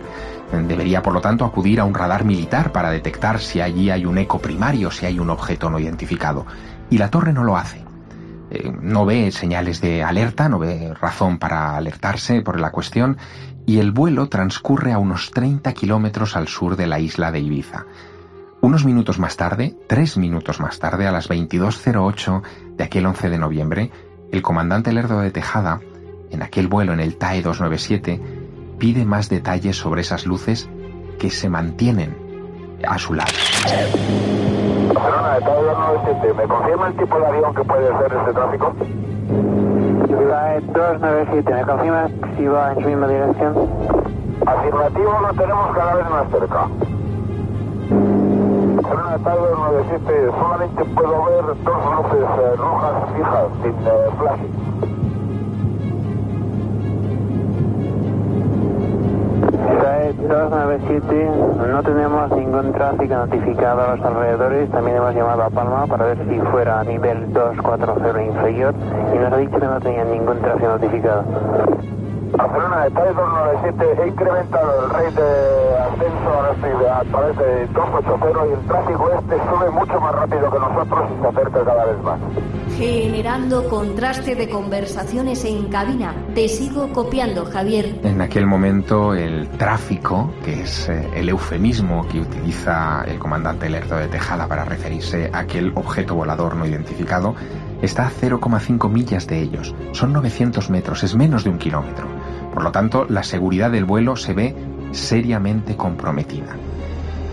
Debería, 0.52 1.02
por 1.02 1.14
lo 1.14 1.20
tanto, 1.20 1.46
acudir 1.46 1.80
a 1.80 1.84
un 1.84 1.94
radar 1.94 2.24
militar 2.24 2.72
para 2.72 2.90
detectar 2.90 3.40
si 3.40 3.60
allí 3.60 3.90
hay 3.90 4.04
un 4.04 4.18
eco 4.18 4.38
primario, 4.38 4.90
si 4.90 5.06
hay 5.06 5.18
un 5.18 5.30
objeto 5.30 5.70
no 5.70 5.78
identificado. 5.78 6.46
Y 6.90 6.98
la 6.98 7.08
torre 7.08 7.32
no 7.32 7.42
lo 7.42 7.56
hace. 7.56 7.82
Eh, 8.50 8.70
no 8.82 9.06
ve 9.06 9.30
señales 9.32 9.80
de 9.80 10.02
alerta, 10.02 10.50
no 10.50 10.58
ve 10.58 10.92
razón 11.00 11.38
para 11.38 11.74
alertarse 11.74 12.42
por 12.42 12.60
la 12.60 12.70
cuestión, 12.70 13.16
y 13.64 13.78
el 13.78 13.92
vuelo 13.92 14.28
transcurre 14.28 14.92
a 14.92 14.98
unos 14.98 15.30
30 15.30 15.72
kilómetros 15.72 16.36
al 16.36 16.48
sur 16.48 16.76
de 16.76 16.86
la 16.86 16.98
isla 16.98 17.32
de 17.32 17.40
Ibiza. 17.40 17.86
Unos 18.62 18.84
minutos 18.84 19.18
más 19.18 19.36
tarde, 19.36 19.74
tres 19.88 20.16
minutos 20.16 20.60
más 20.60 20.78
tarde, 20.78 21.08
a 21.08 21.10
las 21.10 21.28
22.08 21.28 22.42
de 22.76 22.84
aquel 22.84 23.06
11 23.06 23.28
de 23.28 23.36
noviembre, 23.36 23.90
el 24.30 24.40
comandante 24.40 24.92
Lerdo 24.92 25.18
de 25.18 25.32
Tejada, 25.32 25.80
en 26.30 26.42
aquel 26.42 26.68
vuelo 26.68 26.92
en 26.92 27.00
el 27.00 27.16
TAE 27.16 27.42
297, 27.42 28.20
pide 28.78 29.04
más 29.04 29.28
detalles 29.28 29.76
sobre 29.76 30.02
esas 30.02 30.26
luces 30.26 30.70
que 31.18 31.30
se 31.30 31.48
mantienen 31.48 32.16
a 32.86 32.98
su 32.98 33.14
lado. 33.14 33.32
Barcelona, 34.94 35.34
de 35.34 35.40
todo 35.40 35.62
297, 35.64 36.34
¿me 36.34 36.44
confirma 36.44 36.86
el 36.86 36.96
tipo 36.96 37.18
de 37.18 37.26
avión 37.26 37.54
que 37.56 37.64
puede 37.64 37.98
ser 37.98 38.12
este 38.16 38.32
tráfico? 38.32 38.76
Ciudad 40.06 40.62
297, 40.62 41.52
¿me 41.52 41.62
confirma 41.64 42.08
si 42.36 42.46
va 42.46 42.72
en 42.74 42.80
su 42.80 42.88
misma 42.88 43.08
dirección? 43.08 43.54
Afirmativo, 44.46 45.20
lo 45.20 45.34
tenemos 45.34 45.76
cada 45.76 45.94
vez 45.96 46.10
más 46.10 46.30
cerca. 46.30 46.68
Barcelona, 48.92 49.16
de 49.16 49.24
297, 49.24 50.30
solamente 50.38 50.84
puedo 50.84 51.24
ver 51.24 51.44
dos 51.64 51.80
luces 51.96 52.28
eh, 52.38 52.56
rojas 52.56 52.94
fijas, 53.16 53.46
sin 53.62 53.72
eh. 53.86 54.72
Ciudad 59.72 60.50
297, 60.50 61.30
no 61.72 61.82
tenemos 61.82 62.32
ningún 62.32 62.72
tráfico 62.72 63.14
notificado 63.14 63.82
a 63.82 63.96
los 63.96 64.04
alrededores. 64.04 64.70
También 64.70 64.96
hemos 64.98 65.14
llamado 65.14 65.42
a 65.44 65.50
Palma 65.50 65.86
para 65.86 66.06
ver 66.06 66.18
si 66.28 66.38
fuera 66.50 66.80
a 66.80 66.84
nivel 66.84 67.32
240 67.32 68.22
inferior 68.22 68.74
y 69.14 69.18
nos 69.18 69.32
ha 69.32 69.36
dicho 69.38 69.58
que 69.58 69.66
no 69.66 69.80
tenía 69.80 70.04
ningún 70.04 70.38
tráfico 70.40 70.68
notificado. 70.68 71.24
Barcelona, 72.32 72.84
detalle 72.84 73.12
297, 73.14 74.02
he 74.02 74.08
incrementado 74.08 74.84
el 74.84 74.90
rate 74.90 75.22
de 75.22 75.78
ascenso 75.78 76.32
a 76.92 77.04
través 77.04 77.36
de 77.36 77.66
280 77.66 78.46
y 78.46 78.52
el 78.52 78.66
tráfico 78.66 79.10
este 79.18 79.34
sube 79.36 79.70
mucho 79.70 80.00
más 80.00 80.14
rápido 80.14 80.50
que 80.50 80.58
nosotros 80.58 81.10
y 81.10 81.22
se 81.22 81.28
acerca 81.28 81.64
cada 81.64 81.84
vez 81.84 82.02
más. 82.02 82.20
Generando 82.76 83.68
contraste 83.68 84.34
de 84.34 84.48
conversaciones 84.48 85.44
en 85.44 85.68
cabina. 85.68 86.14
Te 86.34 86.48
sigo 86.48 86.92
copiando, 86.92 87.44
Javier. 87.44 88.00
En 88.02 88.20
aquel 88.20 88.46
momento 88.46 89.14
el 89.14 89.48
tráfico, 89.50 90.30
que 90.44 90.62
es 90.62 90.88
eh, 90.88 91.08
el 91.14 91.28
eufemismo 91.28 92.08
que 92.08 92.20
utiliza 92.20 93.04
el 93.06 93.18
comandante 93.18 93.68
Lerdo 93.68 93.96
de 93.96 94.08
Tejada 94.08 94.48
para 94.48 94.64
referirse 94.64 95.30
a 95.32 95.40
aquel 95.40 95.72
objeto 95.74 96.14
volador 96.14 96.56
no 96.56 96.64
identificado, 96.64 97.34
está 97.82 98.06
a 98.06 98.10
0,5 98.10 98.88
millas 98.88 99.26
de 99.26 99.40
ellos. 99.40 99.74
Son 99.92 100.12
900 100.12 100.70
metros, 100.70 101.02
es 101.02 101.14
menos 101.14 101.44
de 101.44 101.50
un 101.50 101.58
kilómetro. 101.58 102.06
Por 102.52 102.62
lo 102.62 102.72
tanto, 102.72 103.06
la 103.08 103.22
seguridad 103.22 103.70
del 103.70 103.84
vuelo 103.84 104.16
se 104.16 104.34
ve 104.34 104.54
seriamente 104.92 105.76
comprometida. 105.76 106.56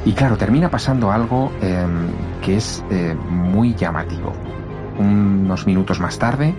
Y 0.05 0.13
claro, 0.13 0.37
termina 0.37 0.69
pasando 0.69 1.11
algo 1.11 1.51
eh, 1.61 1.85
que 2.41 2.57
es 2.57 2.83
eh, 2.89 3.15
muy 3.29 3.75
llamativo. 3.75 4.33
Unos 4.97 5.65
minutos 5.65 5.99
más 5.99 6.17
tarde, 6.17 6.53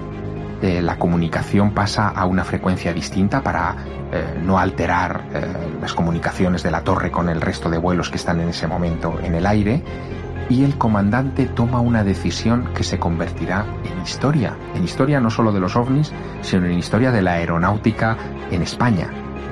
eh, 0.62 0.82
la 0.82 0.98
comunicación 0.98 1.72
pasa 1.72 2.08
a 2.08 2.26
una 2.26 2.44
frecuencia 2.44 2.92
distinta 2.92 3.42
para 3.42 3.76
eh, 4.12 4.40
no 4.42 4.58
alterar 4.58 5.24
las 5.80 5.94
comunicaciones 5.94 6.62
de 6.62 6.70
la 6.70 6.82
torre 6.82 7.10
con 7.10 7.28
el 7.28 7.40
resto 7.40 7.70
de 7.70 7.78
vuelos 7.78 8.10
que 8.10 8.16
están 8.16 8.40
en 8.40 8.50
ese 8.50 8.66
momento 8.66 9.18
en 9.22 9.34
el 9.34 9.46
aire 9.46 9.82
y 10.50 10.64
el 10.64 10.76
comandante 10.76 11.46
toma 11.46 11.80
una 11.80 12.02
decisión 12.02 12.68
que 12.74 12.82
se 12.82 12.98
convertirá 12.98 13.64
en 13.84 14.02
historia, 14.02 14.56
en 14.74 14.82
historia 14.82 15.20
no 15.20 15.30
solo 15.30 15.52
de 15.52 15.60
los 15.60 15.76
ovnis, 15.76 16.12
sino 16.42 16.66
en 16.66 16.72
historia 16.72 17.12
de 17.12 17.22
la 17.22 17.34
aeronáutica 17.34 18.16
en 18.50 18.60
España. 18.60 19.08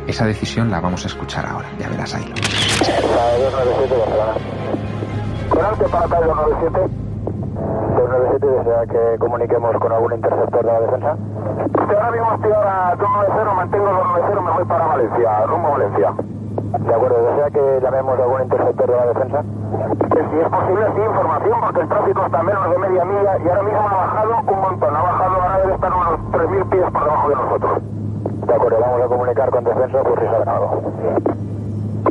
Esa 0.09 0.27
decisión 0.27 0.71
la 0.71 0.81
vamos 0.81 1.05
a 1.05 1.07
escuchar 1.07 1.47
ahora, 1.47 1.69
ya 1.79 1.89
verás 1.89 2.15
ahí. 2.15 2.25
297, 2.25 3.95
Barcelona. 3.97 4.35
Delante 5.55 5.85
para 5.85 6.09
Calle 6.09 6.27
297. 6.27 7.09
297 7.99 8.47
desea 8.47 8.87
que 8.87 9.19
comuniquemos 9.19 9.77
con 9.79 9.93
algún 9.93 10.15
interceptor 10.15 10.65
de 10.65 10.73
la 10.73 10.81
defensa. 10.81 11.17
Usted 11.79 11.95
ahora 11.95 12.11
mismo 12.11 12.35
estoy 12.35 12.53
ahora 12.53 12.97
290, 12.99 13.55
mantengo 13.55 13.87
290, 13.87 14.41
me 14.43 14.51
voy 14.51 14.65
para 14.65 14.87
Valencia, 14.87 15.47
rumbo 15.47 15.69
a 15.69 15.71
Valencia. 15.79 16.38
De 16.59 16.95
acuerdo, 16.95 17.17
desea 17.31 17.51
que 17.51 17.81
llamemos 17.83 18.19
a 18.19 18.23
algún 18.23 18.43
interceptor 18.43 18.91
de 18.91 18.97
la 18.97 19.07
defensa. 19.07 19.43
Que 20.13 20.21
si 20.29 20.37
es 20.39 20.49
posible, 20.49 20.87
sí, 20.95 21.01
información, 21.01 21.61
porque 21.61 21.81
el 21.81 21.89
tráfico 21.89 22.27
está 22.27 22.41
a 22.41 22.43
menos 22.43 22.71
de 22.71 22.79
media 22.79 23.05
milla 23.05 23.39
y 23.39 23.49
ahora 23.49 23.63
mismo 23.63 23.81
ha 23.81 23.95
bajado 23.95 24.31
un 24.47 24.61
montón. 24.61 24.97
Ha 24.97 25.03
bajado, 25.03 25.43
ahora 25.43 25.59
debe 25.59 25.75
estar 25.75 25.93
unos 25.93 26.21
3.000 26.33 26.69
pies 26.71 26.85
por 26.93 27.05
debajo 27.05 27.29
de 27.29 27.35
nosotros. 27.35 27.83
De 28.47 28.55
acuerdo, 28.55 28.79
vamos 28.81 29.03
a 29.03 29.07
comunicar 29.07 29.51
con 29.51 29.65
defensa 29.65 30.03
por 30.03 30.21
si 30.21 30.27
saben 30.27 30.49
algo. 30.49 30.83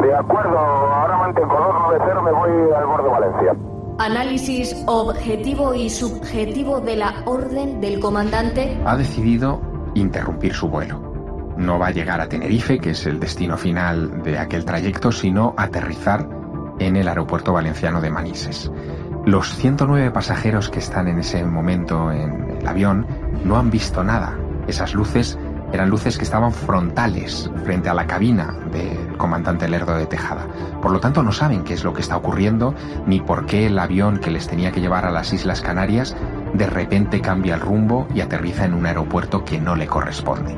De 0.02 0.16
acuerdo, 0.16 0.58
ahora 0.58 1.18
mantengo 1.18 1.56
290, 1.56 2.22
me 2.22 2.32
voy 2.32 2.74
al 2.74 2.86
borde 2.86 3.04
de 3.04 3.10
Valencia. 3.10 3.56
Análisis 4.00 4.84
objetivo 4.88 5.74
y 5.74 5.90
subjetivo 5.90 6.80
de 6.80 6.98
la 6.98 7.16
orden 7.26 7.82
del 7.82 8.00
comandante. 8.00 8.78
Ha 8.86 8.96
decidido 8.96 9.60
interrumpir 9.96 10.54
su 10.54 10.70
vuelo. 10.70 11.07
No 11.58 11.80
va 11.80 11.88
a 11.88 11.92
llegar 11.92 12.22
a 12.22 12.30
Tenerife, 12.30 12.80
que 12.80 12.92
es 12.92 13.06
el 13.06 13.20
destino 13.20 13.58
final 13.58 14.22
de 14.24 14.38
aquel 14.38 14.66
trayecto, 14.66 15.12
sino 15.12 15.54
aterrizar 15.58 16.28
en 16.80 16.96
el 16.96 17.08
aeropuerto 17.08 17.54
valenciano 17.54 18.02
de 18.02 18.12
Manises. 18.12 18.72
Los 19.26 19.56
109 19.56 20.12
pasajeros 20.12 20.70
que 20.70 20.80
están 20.80 21.08
en 21.08 21.20
ese 21.20 21.44
momento 21.44 22.12
en 22.12 22.58
el 22.62 22.68
avión 22.68 23.06
no 23.44 23.58
han 23.58 23.70
visto 23.70 24.04
nada. 24.04 24.38
Esas 24.68 24.94
luces 24.94 25.38
eran 25.74 25.90
luces 25.90 26.18
que 26.18 26.24
estaban 26.24 26.54
frontales 26.54 27.52
frente 27.66 27.90
a 27.90 27.94
la 27.94 28.08
cabina 28.08 28.58
del 28.72 29.18
comandante 29.18 29.68
Lerdo 29.68 29.98
de 29.98 30.06
Tejada. 30.06 30.48
Por 30.82 30.92
lo 30.92 31.00
tanto, 31.00 31.24
no 31.24 31.32
saben 31.32 31.64
qué 31.64 31.74
es 31.74 31.84
lo 31.84 31.94
que 31.94 32.02
está 32.02 32.16
ocurriendo 32.16 32.74
ni 33.06 33.20
por 33.20 33.46
qué 33.46 33.66
el 33.66 33.78
avión 33.78 34.20
que 34.20 34.32
les 34.32 34.48
tenía 34.48 34.72
que 34.72 34.80
llevar 34.80 35.06
a 35.06 35.12
las 35.12 35.34
Islas 35.34 35.62
Canarias 35.62 36.16
de 36.54 36.68
repente 36.68 37.20
cambia 37.20 37.56
el 37.56 37.62
rumbo 37.62 38.08
y 38.16 38.22
aterriza 38.22 38.66
en 38.66 38.74
un 38.74 38.86
aeropuerto 38.86 39.44
que 39.44 39.60
no 39.60 39.76
le 39.76 39.88
corresponde. 39.88 40.56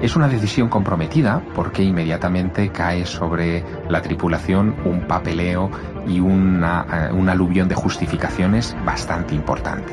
Es 0.00 0.14
una 0.14 0.28
decisión 0.28 0.68
comprometida 0.68 1.42
porque 1.54 1.82
inmediatamente 1.82 2.70
cae 2.70 3.04
sobre 3.04 3.64
la 3.88 4.00
tripulación 4.00 4.76
un 4.84 5.08
papeleo 5.08 5.70
y 6.06 6.20
una, 6.20 7.10
un 7.12 7.28
aluvión 7.28 7.68
de 7.68 7.74
justificaciones 7.74 8.76
bastante 8.86 9.34
importante. 9.34 9.92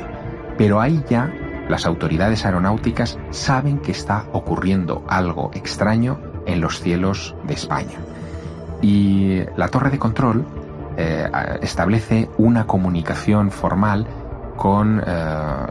Pero 0.56 0.80
ahí 0.80 1.02
ya 1.08 1.32
las 1.68 1.86
autoridades 1.86 2.46
aeronáuticas 2.46 3.18
saben 3.30 3.78
que 3.78 3.90
está 3.90 4.26
ocurriendo 4.32 5.04
algo 5.08 5.50
extraño 5.54 6.20
en 6.46 6.60
los 6.60 6.80
cielos 6.80 7.34
de 7.44 7.54
España. 7.54 7.98
Y 8.80 9.40
la 9.56 9.68
torre 9.68 9.90
de 9.90 9.98
control 9.98 10.46
eh, 10.96 11.28
establece 11.62 12.30
una 12.38 12.66
comunicación 12.66 13.50
formal 13.50 14.06
con 14.56 15.02
eh, 15.06 15.12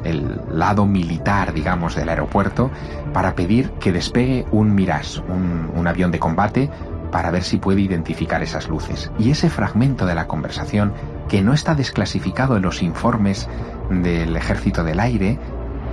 el 0.04 0.42
lado 0.51 0.86
militar, 0.86 1.54
digamos, 1.54 1.96
del 1.96 2.10
aeropuerto 2.10 2.72
para 3.13 3.36
pedir 3.36 3.72
que 3.72 3.92
despegue 3.92 4.46
un 4.51 4.74
Mirage, 4.75 5.22
un, 5.27 5.72
un 5.75 5.88
avión 5.88 6.12
de 6.12 6.20
combate, 6.20 6.70
para 7.12 7.32
ver 7.32 7.44
si 7.44 7.58
puede 7.58 7.82
identificar 7.82 8.44
esas 8.44 8.68
luces. 8.68 9.12
Y 9.18 9.32
ese 9.32 9.50
fragmento 9.50 10.06
de 10.06 10.15
la 10.15 10.27
conversación, 10.27 10.94
que 11.30 11.42
no 11.42 11.54
está 11.54 11.74
desclasificado 11.74 12.58
en 12.58 12.63
los 12.63 12.82
informes 12.82 13.48
del 13.89 14.36
Ejército 14.36 14.84
del 14.84 15.00
Aire, 15.00 15.39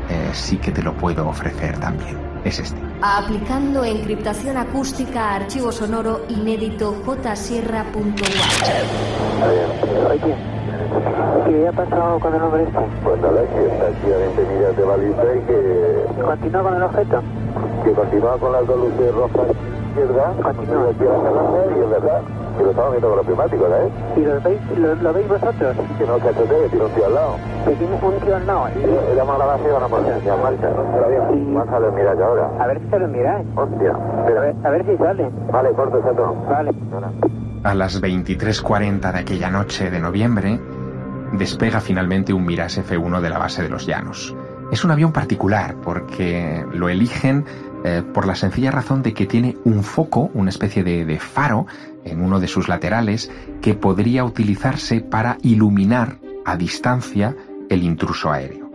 eh, 0.09 0.31
sí 0.33 0.57
que 0.57 0.73
te 0.73 0.83
lo 0.83 0.95
puedo 0.95 1.29
ofrecer 1.29 1.79
también. 1.79 2.19
Es 2.45 2.59
este. 2.59 2.77
Aplicando 3.03 3.85
encriptación 3.85 4.57
acústica 4.57 5.31
a 5.31 5.37
archivo 5.37 5.71
sonoro 5.71 6.27
inédito 6.29 7.01
jsierra.web. 7.05 8.13
¿Qué 11.47 11.69
ha 11.69 11.73
pasado 11.73 12.19
con 12.21 12.35
el 12.35 12.43
hombre 12.43 12.63
este? 12.65 12.79
Pues 13.05 13.21
nada, 13.21 13.43
que 13.43 13.67
está 13.67 13.87
aquí 13.87 14.13
a 14.13 14.17
20 14.19 14.43
millas 14.55 14.77
de 14.77 14.85
baliza 14.85 15.25
y 15.37 15.41
que, 15.47 16.23
¿Continúa 16.23 16.63
con 16.63 16.75
el 16.77 16.83
objeto? 16.83 17.23
que 17.85 17.93
continúa 17.93 18.39
con 18.39 18.53
las 18.53 18.67
dos 18.67 18.77
luces 18.79 19.15
rojas 19.15 19.47
izquierda, 19.93 20.33
continúa 20.43 20.89
aquí 20.91 21.05
a 21.05 21.11
la 21.11 21.77
y 21.77 21.81
es 21.83 21.91
verdad, 21.91 22.21
que 22.57 22.65
lo 22.65 22.71
estamos 22.71 22.91
viendo 22.93 23.09
con 23.09 23.17
los 23.19 23.27
prismáticos, 23.27 23.69
¿eh? 23.69 23.91
¿Y 24.17 24.21
lo 24.21 24.41
veis, 24.41 24.61
lo, 24.79 24.95
lo 24.95 25.13
veis 25.13 25.29
vosotros? 25.29 25.77
Que 25.99 26.07
no 26.07 26.19
cachotee, 26.19 26.63
que 26.63 26.69
tiene 26.71 26.85
un 26.87 26.91
tío 26.93 27.07
al 27.07 27.15
lado. 27.15 27.35
Que 27.67 27.75
tiene 27.75 27.95
un 28.01 28.21
tío 28.21 28.37
al 28.37 28.47
lado. 28.47 28.69
Le 28.75 29.15
damos 29.15 29.39
la 29.39 29.45
base 29.47 29.65
y 29.69 29.73
van 29.73 29.83
a 29.83 29.89
poner 29.89 30.13
en 30.17 30.43
marcha. 30.43 30.69
Ahora 30.69 31.09
bien, 31.09 31.55
vamos 31.55 31.75
a 31.75 31.79
ver, 31.79 31.93
mira 31.93 32.15
ya 32.15 32.25
ahora. 32.25 32.51
A 32.61 32.67
ver 32.69 32.81
si 32.81 32.89
se 32.89 32.99
lo 32.99 33.09
miráis. 33.09 33.47
Hostia, 33.57 33.91
A 33.93 34.21
espera. 34.21 34.41
ver, 34.41 34.55
a 34.65 34.71
ver 34.71 34.87
si 34.87 34.97
sale. 34.97 35.31
Vale, 35.53 35.73
corto, 35.73 36.01
chato. 36.03 36.37
Vale. 36.49 36.71
A 37.65 37.75
las 37.75 38.01
23.40 38.03 39.13
de 39.13 39.19
aquella 39.19 39.51
noche 39.51 39.91
de 39.91 40.01
noviembre, 40.01 40.59
despega 41.33 41.81
finalmente 41.81 42.33
un 42.33 42.45
Mirage 42.45 42.85
F1 42.85 43.21
de 43.21 43.31
la 43.31 43.39
base 43.39 43.63
de 43.63 43.69
los 43.69 43.87
Llanos. 43.87 44.35
Es 44.71 44.85
un 44.85 44.91
avión 44.91 45.13
particular 45.13 45.77
porque 45.83 46.65
lo 46.73 46.89
eligen 46.89 47.45
eh, 47.85 48.03
por 48.15 48.27
la 48.27 48.35
sencilla 48.35 48.71
razón 48.71 49.03
de 49.03 49.13
que 49.13 49.27
tiene 49.27 49.57
un 49.65 49.83
foco, 49.83 50.31
una 50.35 50.51
especie 50.51 50.85
de, 50.85 51.19
faro 51.19 51.67
en 52.05 52.23
uno 52.23 52.41
de 52.41 52.49
sus 52.49 52.69
laterales 52.69 53.31
que 53.61 53.75
podría 53.75 54.25
utilizarse 54.25 55.01
para 55.01 55.37
iluminar 55.43 56.19
a 56.45 56.57
distancia 56.57 57.37
el 57.69 57.83
intruso 57.83 58.31
aéreo. 58.31 58.71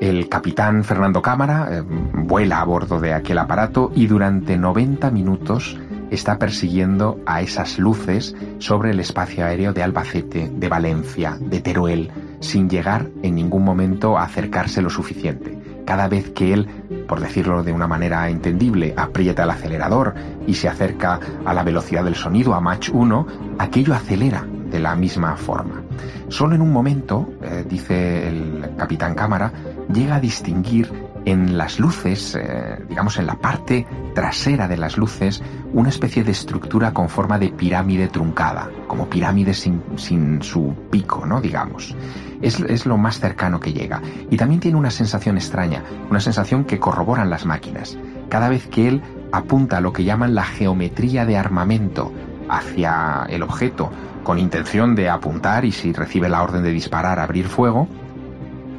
El 0.00 0.28
capitán 0.28 0.82
Fernando 0.82 1.22
Cámara 1.22 1.68
eh, 1.70 1.82
vuela 1.82 2.60
a 2.60 2.64
bordo 2.64 3.00
de 3.00 3.14
aquel 3.14 3.38
aparato 3.38 3.92
y 3.94 4.06
durante 4.06 4.56
90 4.56 5.10
minutos 5.10 5.78
está 6.10 6.38
persiguiendo 6.38 7.20
a 7.26 7.40
esas 7.40 7.78
luces 7.78 8.34
sobre 8.58 8.90
el 8.90 9.00
espacio 9.00 9.44
aéreo 9.44 9.72
de 9.72 9.82
Albacete, 9.82 10.50
de 10.52 10.68
Valencia, 10.68 11.36
de 11.40 11.60
Teruel, 11.60 12.10
sin 12.40 12.68
llegar 12.68 13.08
en 13.22 13.34
ningún 13.34 13.64
momento 13.64 14.18
a 14.18 14.24
acercarse 14.24 14.82
lo 14.82 14.90
suficiente. 14.90 15.56
Cada 15.84 16.08
vez 16.08 16.30
que 16.30 16.52
él, 16.52 16.68
por 17.08 17.20
decirlo 17.20 17.62
de 17.62 17.72
una 17.72 17.86
manera 17.86 18.28
entendible, 18.28 18.94
aprieta 18.96 19.44
el 19.44 19.50
acelerador 19.50 20.14
y 20.46 20.54
se 20.54 20.68
acerca 20.68 21.18
a 21.44 21.54
la 21.54 21.62
velocidad 21.62 22.04
del 22.04 22.14
sonido, 22.14 22.54
a 22.54 22.60
Mach 22.60 22.90
1, 22.92 23.26
aquello 23.58 23.94
acelera 23.94 24.46
de 24.70 24.78
la 24.78 24.94
misma 24.94 25.36
forma. 25.36 25.82
Solo 26.28 26.54
en 26.54 26.62
un 26.62 26.72
momento, 26.72 27.28
eh, 27.42 27.64
dice 27.68 28.28
el 28.28 28.76
capitán 28.76 29.14
Cámara, 29.14 29.52
llega 29.92 30.16
a 30.16 30.20
distinguir 30.20 31.09
en 31.24 31.58
las 31.58 31.78
luces, 31.78 32.34
eh, 32.34 32.78
digamos 32.88 33.18
en 33.18 33.26
la 33.26 33.36
parte 33.36 33.86
trasera 34.14 34.68
de 34.68 34.76
las 34.76 34.96
luces, 34.96 35.42
una 35.72 35.88
especie 35.88 36.24
de 36.24 36.32
estructura 36.32 36.92
con 36.92 37.08
forma 37.08 37.38
de 37.38 37.50
pirámide 37.50 38.08
truncada, 38.08 38.70
como 38.86 39.08
pirámide 39.08 39.54
sin, 39.54 39.82
sin 39.96 40.42
su 40.42 40.74
pico, 40.90 41.26
¿no? 41.26 41.40
Digamos. 41.40 41.94
Es, 42.42 42.58
es 42.60 42.86
lo 42.86 42.96
más 42.96 43.20
cercano 43.20 43.60
que 43.60 43.72
llega. 43.72 44.00
Y 44.30 44.36
también 44.36 44.60
tiene 44.60 44.78
una 44.78 44.90
sensación 44.90 45.36
extraña, 45.36 45.84
una 46.08 46.20
sensación 46.20 46.64
que 46.64 46.78
corroboran 46.78 47.30
las 47.30 47.44
máquinas. 47.44 47.98
Cada 48.28 48.48
vez 48.48 48.66
que 48.66 48.88
él 48.88 49.02
apunta 49.32 49.80
lo 49.80 49.92
que 49.92 50.04
llaman 50.04 50.34
la 50.34 50.44
geometría 50.44 51.26
de 51.26 51.36
armamento 51.36 52.12
hacia 52.48 53.26
el 53.28 53.42
objeto, 53.42 53.90
con 54.24 54.38
intención 54.38 54.94
de 54.94 55.08
apuntar 55.08 55.64
y 55.64 55.72
si 55.72 55.92
recibe 55.92 56.28
la 56.28 56.42
orden 56.42 56.62
de 56.62 56.72
disparar, 56.72 57.18
abrir 57.18 57.46
fuego, 57.46 57.88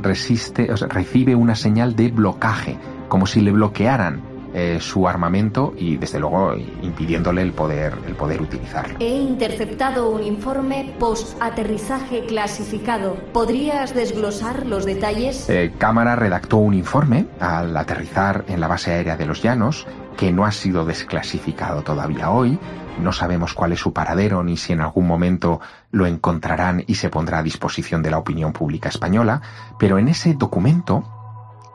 resiste, 0.01 0.71
o 0.71 0.75
recibe 0.75 1.35
una 1.35 1.55
señal 1.55 1.95
de 1.95 2.09
blocaje, 2.09 2.77
como 3.07 3.25
si 3.25 3.41
le 3.41 3.51
bloquearan 3.51 4.30
eh, 4.53 4.79
su 4.81 5.07
armamento 5.07 5.73
y 5.77 5.95
desde 5.97 6.19
luego 6.19 6.53
impidiéndole 6.81 7.41
el 7.41 7.53
poder, 7.53 7.93
el 8.05 8.15
poder 8.15 8.41
utilizarlo. 8.41 8.97
He 8.99 9.17
interceptado 9.17 10.09
un 10.09 10.23
informe 10.23 10.93
post-aterrizaje 10.99 12.25
clasificado. 12.25 13.15
¿Podrías 13.31 13.93
desglosar 13.93 14.65
los 14.65 14.85
detalles? 14.85 15.49
Eh, 15.49 15.71
Cámara 15.77 16.15
redactó 16.15 16.57
un 16.57 16.73
informe 16.73 17.27
al 17.39 17.75
aterrizar 17.77 18.43
en 18.49 18.59
la 18.59 18.67
base 18.67 18.91
aérea 18.91 19.15
de 19.15 19.25
los 19.25 19.41
Llanos 19.41 19.87
que 20.17 20.31
no 20.31 20.45
ha 20.45 20.51
sido 20.51 20.85
desclasificado 20.85 21.81
todavía 21.81 22.29
hoy. 22.29 22.59
No 23.01 23.13
sabemos 23.13 23.53
cuál 23.53 23.71
es 23.71 23.79
su 23.79 23.93
paradero 23.93 24.43
ni 24.43 24.57
si 24.57 24.73
en 24.73 24.81
algún 24.81 25.07
momento 25.07 25.61
lo 25.91 26.05
encontrarán 26.05 26.83
y 26.87 26.95
se 26.95 27.09
pondrá 27.09 27.39
a 27.39 27.43
disposición 27.43 28.03
de 28.03 28.11
la 28.11 28.17
opinión 28.17 28.51
pública 28.51 28.89
española, 28.89 29.41
pero 29.79 29.97
en 29.97 30.09
ese 30.09 30.33
documento 30.33 31.03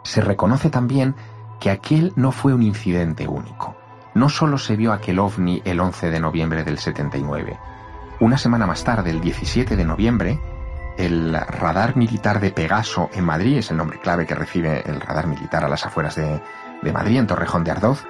se 0.04 0.20
reconoce 0.20 0.70
también 0.70 1.14
que 1.60 1.70
aquel 1.70 2.12
no 2.16 2.32
fue 2.32 2.54
un 2.54 2.62
incidente 2.62 3.26
único. 3.26 3.76
No 4.14 4.28
solo 4.28 4.58
se 4.58 4.76
vio 4.76 4.92
aquel 4.92 5.18
ovni 5.18 5.60
el 5.64 5.80
11 5.80 6.10
de 6.10 6.20
noviembre 6.20 6.64
del 6.64 6.78
79. 6.78 7.58
Una 8.20 8.38
semana 8.38 8.66
más 8.66 8.82
tarde, 8.82 9.10
el 9.10 9.20
17 9.20 9.76
de 9.76 9.84
noviembre, 9.84 10.40
el 10.96 11.34
radar 11.34 11.96
militar 11.96 12.40
de 12.40 12.50
Pegaso 12.50 13.10
en 13.12 13.24
Madrid, 13.24 13.58
es 13.58 13.70
el 13.70 13.76
nombre 13.76 14.00
clave 14.00 14.26
que 14.26 14.34
recibe 14.34 14.82
el 14.86 15.00
radar 15.00 15.26
militar 15.26 15.64
a 15.64 15.68
las 15.68 15.84
afueras 15.84 16.14
de, 16.16 16.40
Madrid, 16.92 17.18
en 17.18 17.26
Torrejón 17.26 17.64
de 17.64 17.72
Ardoz, 17.72 18.04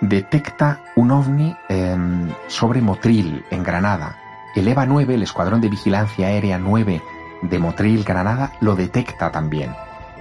detecta 0.00 0.80
un 0.96 1.12
ovni 1.12 1.56
eh, 1.68 1.96
sobre 2.48 2.80
Motril, 2.80 3.44
en 3.50 3.62
Granada. 3.62 4.16
El 4.56 4.66
EVA 4.68 4.86
9, 4.86 5.14
el 5.14 5.22
Escuadrón 5.22 5.60
de 5.60 5.68
Vigilancia 5.68 6.26
Aérea 6.26 6.58
9 6.58 7.02
de 7.42 7.58
Motril, 7.58 8.04
Granada, 8.04 8.52
lo 8.60 8.74
detecta 8.74 9.30
también. 9.30 9.74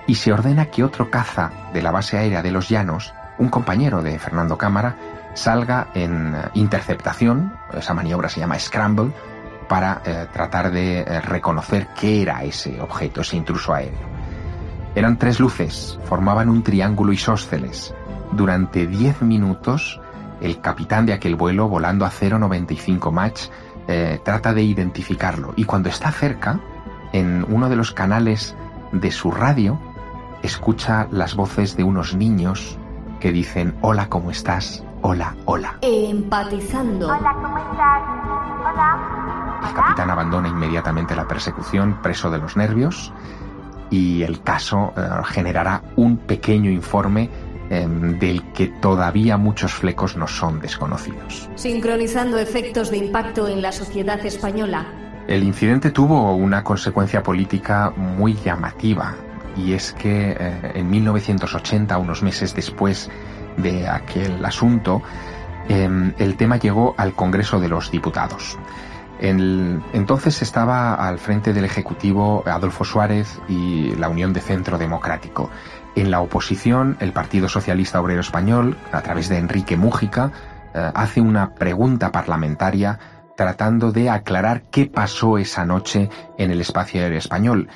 Y 0.08 0.16
se 0.16 0.32
ordena 0.32 0.68
que 0.68 0.84
otro 0.84 1.10
caza 1.10 1.52
de 1.74 1.82
la 1.82 1.92
base 1.92 2.18
aérea 2.18 2.42
de 2.42 2.52
los 2.52 2.70
Llanos, 2.70 3.14
un 3.38 3.50
compañero 3.50 4.02
de 4.02 4.20
Fernando 4.20 4.58
Cámara, 4.58 4.96
salga 5.34 5.88
en 5.94 6.36
interceptación, 6.54 7.54
esa 7.74 7.94
maniobra 7.94 8.30
se 8.30 8.40
llama 8.40 8.60
Scramble, 8.60 9.12
para 9.68 10.02
eh, 10.06 10.28
tratar 10.32 10.72
de 10.72 11.00
eh, 11.00 11.22
reconocer 11.22 11.88
qué 12.00 12.22
era 12.22 12.44
ese 12.44 12.80
objeto, 12.80 13.22
ese 13.22 13.36
intruso 13.38 13.74
aéreo. 13.74 14.08
Eran 14.96 15.18
tres 15.18 15.40
luces, 15.40 16.00
formaban 16.06 16.50
un 16.50 16.64
triángulo 16.64 17.12
isósceles. 17.12 17.94
Durante 18.32 18.88
10 18.88 19.24
minutos, 19.24 20.00
el 20.40 20.62
capitán 20.62 21.06
de 21.06 21.14
aquel 21.14 21.36
vuelo, 21.36 21.68
volando 21.68 22.06
a 22.06 22.12
0,95 22.12 23.12
Mach, 23.12 23.40
eh, 23.88 24.20
trata 24.24 24.54
de 24.54 24.64
identificarlo. 24.64 25.54
Y 25.58 25.66
cuando 25.66 25.90
está 25.90 26.12
cerca, 26.12 26.60
en 27.12 27.46
uno 27.50 27.70
de 27.70 27.76
los 27.76 27.92
canales 27.92 28.56
de 28.92 29.12
su 29.12 29.32
radio, 29.32 29.80
escucha 30.46 31.08
las 31.12 31.36
voces 31.36 31.76
de 31.76 31.84
unos 31.84 32.16
niños 32.16 32.78
que 33.20 33.32
dicen, 33.32 33.76
hola, 33.82 34.08
¿cómo 34.08 34.32
estás? 34.32 34.84
Hola, 35.02 35.36
hola. 35.46 35.78
Empatizando. 35.82 37.14
El 37.14 37.22
capitán 39.74 40.10
abandona 40.10 40.48
inmediatamente 40.48 41.16
la 41.16 41.28
persecución, 41.28 42.02
preso 42.02 42.30
de 42.30 42.38
los 42.38 42.56
nervios, 42.56 43.12
y 43.90 44.24
el 44.24 44.42
caso 44.42 44.94
eh, 44.96 45.02
generará 45.26 45.82
un 45.96 46.18
pequeño 46.18 46.70
informe 46.70 47.30
eh, 47.70 47.88
del 48.20 48.44
que 48.54 48.68
todavía 48.68 49.38
muchos 49.38 49.74
flecos 49.74 50.16
no 50.16 50.28
son 50.28 50.60
desconocidos. 50.60 51.50
Sincronizando 51.56 52.38
efectos 52.38 52.92
de 52.92 52.98
impacto 52.98 53.48
en 53.48 53.62
la 53.62 53.72
sociedad 53.72 54.24
española. 54.26 54.86
El 55.28 55.44
incidente 55.44 55.90
tuvo 55.90 56.36
una 56.36 56.64
consecuencia 56.64 57.24
política 57.24 57.92
muy 57.96 58.36
llamativa, 58.36 59.16
y 59.56 59.74
es 59.74 59.94
que 59.94 60.36
eh, 60.38 60.72
en 60.76 60.90
1980, 60.90 61.98
unos 61.98 62.24
meses 62.24 62.56
después 62.56 63.10
de 63.58 63.88
aquel 63.88 64.44
asunto, 64.44 65.02
eh, 65.70 66.14
el 66.18 66.38
tema 66.38 66.58
llegó 66.58 66.96
al 66.98 67.14
Congreso 67.14 67.60
de 67.60 67.70
los 67.70 67.92
Diputados. 67.92 68.58
Entonces 69.18 70.42
estaba 70.42 70.94
al 70.94 71.20
frente 71.20 71.54
del 71.54 71.64
Ejecutivo 71.64 72.44
Adolfo 72.46 72.84
Suárez 72.84 73.40
y 73.48 73.96
la 73.96 74.10
Unión 74.10 74.34
de 74.34 74.42
Centro 74.42 74.78
Democrático. 74.78 75.50
En 75.96 76.12
la 76.12 76.20
oposición, 76.20 76.98
el 77.00 77.14
Partido 77.14 77.48
Socialista 77.48 78.02
Obrero 78.02 78.20
Español, 78.20 78.78
a 78.92 79.02
través 79.02 79.30
de 79.30 79.38
Enrique 79.38 79.78
Mújica, 79.78 80.32
eh, 80.74 80.92
hace 80.94 81.22
una 81.22 81.56
pregunta 81.56 82.12
parlamentaria 82.12 83.00
tratando 83.38 83.94
de 83.94 84.10
aclarar 84.10 84.64
qué 84.64 84.86
pasó 84.86 85.38
esa 85.38 85.66
noche 85.66 86.10
en 86.38 86.52
el 86.52 86.60
espacio 86.60 87.02
aéreo 87.02 87.20
español 87.20 87.70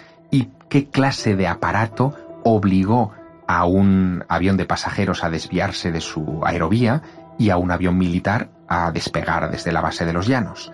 qué 0.69 0.89
clase 0.89 1.35
de 1.35 1.47
aparato 1.47 2.15
obligó 2.43 3.11
a 3.47 3.65
un 3.65 4.23
avión 4.29 4.57
de 4.57 4.65
pasajeros 4.65 5.23
a 5.23 5.29
desviarse 5.29 5.91
de 5.91 6.01
su 6.01 6.41
aerovía 6.45 7.01
y 7.37 7.49
a 7.49 7.57
un 7.57 7.71
avión 7.71 7.97
militar 7.97 8.49
a 8.67 8.91
despegar 8.91 9.49
desde 9.49 9.71
la 9.71 9.81
base 9.81 10.05
de 10.05 10.13
los 10.13 10.27
llanos. 10.27 10.71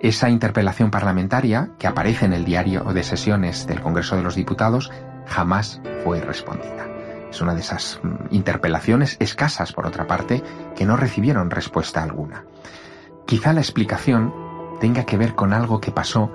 Esa 0.00 0.30
interpelación 0.30 0.90
parlamentaria, 0.90 1.70
que 1.78 1.86
aparece 1.86 2.24
en 2.24 2.32
el 2.32 2.44
diario 2.44 2.84
de 2.84 3.02
sesiones 3.02 3.66
del 3.66 3.80
Congreso 3.80 4.16
de 4.16 4.22
los 4.22 4.34
Diputados, 4.34 4.90
jamás 5.26 5.80
fue 6.04 6.20
respondida. 6.20 6.86
Es 7.30 7.40
una 7.40 7.54
de 7.54 7.60
esas 7.60 8.00
mm, 8.02 8.34
interpelaciones 8.34 9.16
escasas, 9.20 9.72
por 9.72 9.86
otra 9.86 10.06
parte, 10.06 10.42
que 10.74 10.86
no 10.86 10.96
recibieron 10.96 11.50
respuesta 11.50 12.02
alguna. 12.02 12.44
Quizá 13.26 13.52
la 13.52 13.60
explicación 13.60 14.32
tenga 14.80 15.04
que 15.04 15.16
ver 15.16 15.34
con 15.34 15.52
algo 15.52 15.80
que 15.80 15.90
pasó 15.90 16.30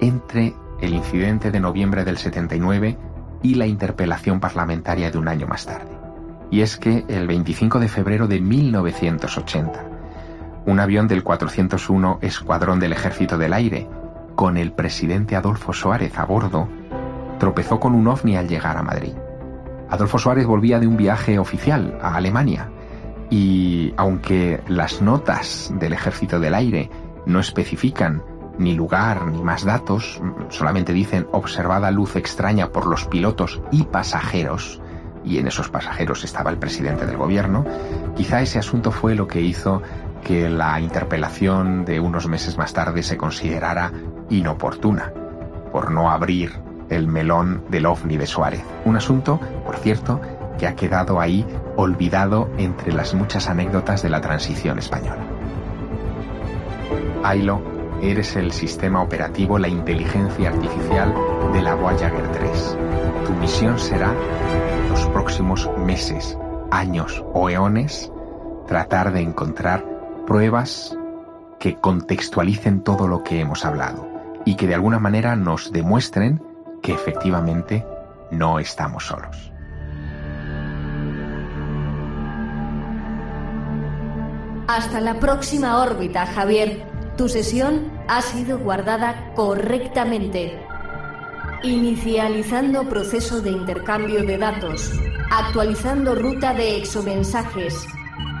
entre 0.00 0.54
el 0.82 0.94
incidente 0.94 1.50
de 1.50 1.60
noviembre 1.60 2.04
del 2.04 2.18
79 2.18 2.98
y 3.42 3.54
la 3.54 3.66
interpelación 3.66 4.40
parlamentaria 4.40 5.10
de 5.10 5.16
un 5.16 5.28
año 5.28 5.46
más 5.46 5.64
tarde. 5.64 5.90
Y 6.50 6.60
es 6.60 6.76
que 6.76 7.04
el 7.08 7.26
25 7.26 7.78
de 7.78 7.88
febrero 7.88 8.26
de 8.26 8.40
1980, 8.40 9.84
un 10.66 10.80
avión 10.80 11.08
del 11.08 11.22
401 11.22 12.18
Escuadrón 12.20 12.80
del 12.80 12.92
Ejército 12.92 13.38
del 13.38 13.52
Aire, 13.52 13.88
con 14.34 14.56
el 14.56 14.72
presidente 14.72 15.36
Adolfo 15.36 15.72
Suárez 15.72 16.18
a 16.18 16.24
bordo, 16.24 16.68
tropezó 17.38 17.78
con 17.78 17.94
un 17.94 18.08
ovni 18.08 18.36
al 18.36 18.48
llegar 18.48 18.76
a 18.76 18.82
Madrid. 18.82 19.14
Adolfo 19.88 20.18
Suárez 20.18 20.46
volvía 20.46 20.80
de 20.80 20.88
un 20.88 20.96
viaje 20.96 21.38
oficial 21.38 21.98
a 22.02 22.16
Alemania 22.16 22.70
y 23.30 23.94
aunque 23.96 24.60
las 24.66 25.00
notas 25.00 25.72
del 25.78 25.92
Ejército 25.92 26.40
del 26.40 26.54
Aire 26.54 26.90
no 27.24 27.40
especifican 27.40 28.22
ni 28.58 28.74
lugar 28.74 29.26
ni 29.26 29.42
más 29.42 29.64
datos, 29.64 30.20
solamente 30.48 30.92
dicen 30.92 31.26
observada 31.32 31.90
luz 31.90 32.16
extraña 32.16 32.70
por 32.70 32.86
los 32.86 33.06
pilotos 33.06 33.60
y 33.70 33.84
pasajeros, 33.84 34.80
y 35.24 35.38
en 35.38 35.46
esos 35.46 35.68
pasajeros 35.68 36.24
estaba 36.24 36.50
el 36.50 36.58
presidente 36.58 37.06
del 37.06 37.16
gobierno, 37.16 37.64
quizá 38.16 38.40
ese 38.40 38.58
asunto 38.58 38.90
fue 38.90 39.14
lo 39.14 39.26
que 39.26 39.40
hizo 39.40 39.82
que 40.22 40.48
la 40.48 40.80
interpelación 40.80 41.84
de 41.84 42.00
unos 42.00 42.28
meses 42.28 42.56
más 42.56 42.72
tarde 42.72 43.02
se 43.02 43.16
considerara 43.16 43.92
inoportuna, 44.30 45.12
por 45.72 45.90
no 45.90 46.10
abrir 46.10 46.52
el 46.90 47.08
melón 47.08 47.64
del 47.68 47.86
ovni 47.86 48.16
de 48.16 48.26
Suárez. 48.26 48.62
Un 48.84 48.96
asunto, 48.96 49.40
por 49.64 49.76
cierto, 49.76 50.20
que 50.58 50.66
ha 50.66 50.76
quedado 50.76 51.20
ahí 51.20 51.44
olvidado 51.76 52.50
entre 52.58 52.92
las 52.92 53.14
muchas 53.14 53.48
anécdotas 53.48 54.02
de 54.02 54.10
la 54.10 54.20
transición 54.20 54.78
española. 54.78 55.22
Ailo, 57.24 57.62
eres 58.02 58.34
el 58.34 58.50
sistema 58.50 59.00
operativo, 59.00 59.58
la 59.58 59.68
inteligencia 59.68 60.50
artificial 60.50 61.14
de 61.52 61.62
la 61.62 61.76
Voyager 61.76 62.28
3. 62.32 62.78
Tu 63.26 63.32
misión 63.34 63.78
será, 63.78 64.12
en 64.12 64.88
los 64.90 65.06
próximos 65.06 65.70
meses, 65.78 66.36
años 66.72 67.24
o 67.32 67.48
eones, 67.48 68.10
tratar 68.66 69.12
de 69.12 69.20
encontrar 69.20 69.84
pruebas 70.26 70.98
que 71.60 71.76
contextualicen 71.76 72.82
todo 72.82 73.06
lo 73.06 73.22
que 73.22 73.38
hemos 73.38 73.64
hablado 73.64 74.08
y 74.44 74.56
que 74.56 74.66
de 74.66 74.74
alguna 74.74 74.98
manera 74.98 75.36
nos 75.36 75.72
demuestren 75.72 76.42
que 76.82 76.92
efectivamente 76.92 77.86
no 78.32 78.58
estamos 78.58 79.06
solos. 79.06 79.52
Hasta 84.66 85.00
la 85.00 85.20
próxima 85.20 85.78
órbita, 85.78 86.26
Javier. 86.26 86.91
Tu 87.16 87.28
sesión 87.28 87.92
ha 88.08 88.22
sido 88.22 88.58
guardada 88.58 89.32
correctamente. 89.34 90.58
Inicializando 91.62 92.88
proceso 92.88 93.42
de 93.42 93.50
intercambio 93.50 94.24
de 94.24 94.38
datos. 94.38 94.90
Actualizando 95.30 96.14
ruta 96.14 96.54
de 96.54 96.78
exomensajes. 96.78 97.86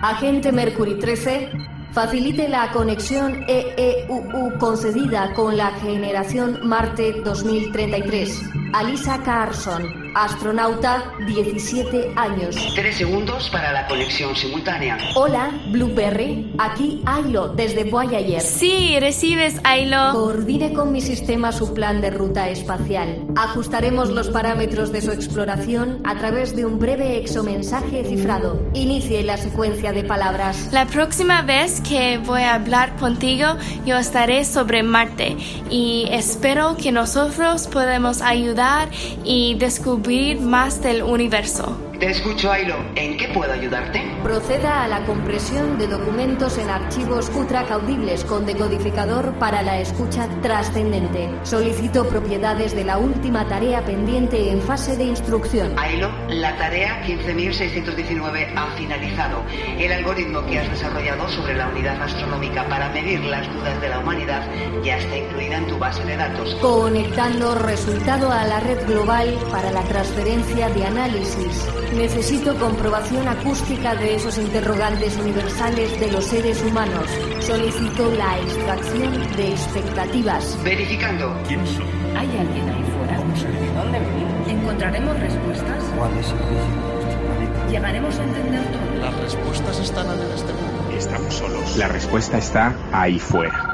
Agente 0.02 0.50
Mercury 0.52 0.98
13, 0.98 1.50
facilite 1.92 2.48
la 2.48 2.72
conexión 2.72 3.44
EEUU 3.46 4.58
concedida 4.58 5.34
con 5.34 5.56
la 5.56 5.70
generación 5.72 6.66
Marte 6.66 7.20
2033. 7.22 8.42
Alisa 8.72 9.22
Carson, 9.22 10.01
astronauta, 10.14 11.12
17 11.26 12.12
años. 12.16 12.56
Tres 12.74 12.96
segundos 12.96 13.48
para 13.50 13.72
la 13.72 13.86
conexión 13.86 14.34
simultánea. 14.36 14.98
Hola, 15.14 15.50
Blueberry. 15.70 16.52
Aquí 16.58 17.02
Ailo, 17.06 17.48
desde 17.48 17.84
Voyager. 17.84 18.40
Sí, 18.40 18.98
recibes, 19.00 19.60
Ailo. 19.64 20.12
Coordine 20.12 20.72
con 20.72 20.92
mi 20.92 21.00
sistema 21.00 21.52
su 21.52 21.72
plan 21.72 22.00
de 22.00 22.10
ruta 22.10 22.48
espacial. 22.48 23.24
Ajustaremos 23.36 24.10
los 24.10 24.28
parámetros 24.28 24.92
de 24.92 25.00
su 25.00 25.12
exploración 25.12 26.00
a 26.04 26.16
través 26.18 26.54
de 26.56 26.66
un 26.66 26.78
breve 26.78 27.18
exomensaje 27.18 28.04
cifrado. 28.04 28.60
Inicie 28.74 29.22
la 29.22 29.36
secuencia 29.36 29.92
de 29.92 30.04
palabras. 30.04 30.68
La 30.72 30.86
próxima 30.86 31.42
vez 31.42 31.80
que 31.80 32.18
voy 32.18 32.42
a 32.42 32.54
hablar 32.54 32.96
contigo, 32.96 33.46
yo 33.86 33.96
estaré 33.96 34.44
sobre 34.44 34.82
Marte 34.82 35.36
y 35.70 36.08
espero 36.10 36.76
que 36.76 36.92
nosotros 36.92 37.66
podamos 37.68 38.20
ayudar 38.20 38.88
y 39.24 39.54
descubrir 39.54 40.01
más 40.40 40.82
del 40.82 41.02
universo. 41.02 41.91
Te 42.02 42.10
escucho, 42.10 42.50
Ailo. 42.50 42.74
¿En 42.96 43.16
qué 43.16 43.28
puedo 43.28 43.52
ayudarte? 43.52 44.02
Proceda 44.24 44.82
a 44.82 44.88
la 44.88 45.04
compresión 45.04 45.78
de 45.78 45.86
documentos 45.86 46.58
en 46.58 46.68
archivos 46.68 47.30
ultracaudibles 47.32 48.24
con 48.24 48.44
decodificador 48.44 49.32
para 49.34 49.62
la 49.62 49.78
escucha 49.78 50.26
trascendente. 50.42 51.30
Solicito 51.44 52.04
propiedades 52.08 52.74
de 52.74 52.82
la 52.82 52.98
última 52.98 53.46
tarea 53.46 53.84
pendiente 53.84 54.50
en 54.50 54.60
fase 54.60 54.96
de 54.96 55.04
instrucción. 55.04 55.78
Ailo, 55.78 56.10
la 56.28 56.56
tarea 56.56 57.06
15.619 57.06 58.52
ha 58.56 58.66
finalizado. 58.76 59.44
El 59.78 59.92
algoritmo 59.92 60.44
que 60.46 60.58
has 60.58 60.68
desarrollado 60.70 61.28
sobre 61.28 61.54
la 61.54 61.68
unidad 61.68 62.02
astronómica 62.02 62.68
para 62.68 62.88
medir 62.88 63.20
las 63.20 63.46
dudas 63.54 63.80
de 63.80 63.88
la 63.88 64.00
humanidad 64.00 64.42
ya 64.82 64.96
está 64.96 65.18
incluida 65.18 65.56
en 65.56 65.68
tu 65.68 65.78
base 65.78 66.04
de 66.04 66.16
datos. 66.16 66.52
Conectando 66.56 67.54
resultado 67.54 68.32
a 68.32 68.44
la 68.44 68.58
red 68.58 68.88
global 68.88 69.38
para 69.52 69.70
la 69.70 69.82
transferencia 69.82 70.68
de 70.68 70.84
análisis. 70.84 71.68
Necesito 71.96 72.54
comprobación 72.56 73.28
acústica 73.28 73.94
de 73.94 74.16
esos 74.16 74.38
interrogantes 74.38 75.16
universales 75.18 76.00
de 76.00 76.10
los 76.10 76.24
seres 76.24 76.62
humanos. 76.62 77.06
Solicito 77.40 78.10
la 78.12 78.38
extracción 78.40 79.12
de 79.36 79.50
expectativas. 79.50 80.58
Verificando. 80.64 81.36
¿Quién 81.46 81.66
soy? 81.66 81.84
¿Hay 82.16 82.28
alguien 82.38 82.68
ahí 82.68 82.84
fuera? 82.96 83.18
¿De 83.18 83.72
dónde 83.74 83.98
venimos? 84.00 84.48
¿Encontraremos 84.48 85.20
respuestas? 85.20 85.84
¿Cuál 85.96 86.16
es 86.18 86.30
el 86.30 86.38
planeta? 86.38 87.66
¿Llegaremos 87.70 88.18
a 88.18 88.24
entender 88.24 88.62
todo? 88.64 89.00
Las 89.00 89.16
respuestas 89.20 89.78
están 89.78 90.06
en 90.06 90.32
este 90.32 90.52
mundo. 90.54 90.96
Estamos 90.96 91.34
solos. 91.34 91.76
La 91.76 91.88
respuesta 91.88 92.38
está 92.38 92.74
ahí 92.92 93.18
fuera. 93.18 93.68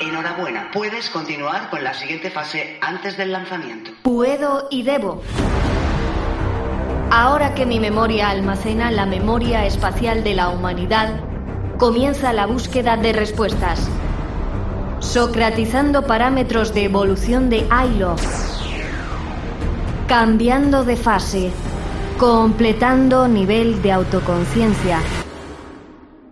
Enhorabuena, 0.00 0.70
puedes 0.72 1.10
continuar 1.10 1.68
con 1.68 1.84
la 1.84 1.94
siguiente 1.94 2.30
fase 2.30 2.78
antes 2.80 3.16
del 3.16 3.32
lanzamiento. 3.32 3.90
Puedo 4.02 4.68
y 4.70 4.82
debo. 4.82 5.22
Ahora 7.14 7.52
que 7.52 7.66
mi 7.66 7.78
memoria 7.78 8.30
almacena 8.30 8.90
la 8.90 9.04
memoria 9.04 9.66
espacial 9.66 10.24
de 10.24 10.34
la 10.34 10.48
humanidad, 10.48 11.10
comienza 11.76 12.32
la 12.32 12.46
búsqueda 12.46 12.96
de 12.96 13.12
respuestas. 13.12 13.86
Socratizando 15.00 16.06
parámetros 16.06 16.72
de 16.72 16.84
evolución 16.84 17.50
de 17.50 17.66
Ailo. 17.68 18.16
Cambiando 20.08 20.86
de 20.86 20.96
fase. 20.96 21.52
Completando 22.18 23.28
nivel 23.28 23.82
de 23.82 23.92
autoconciencia. 23.92 24.98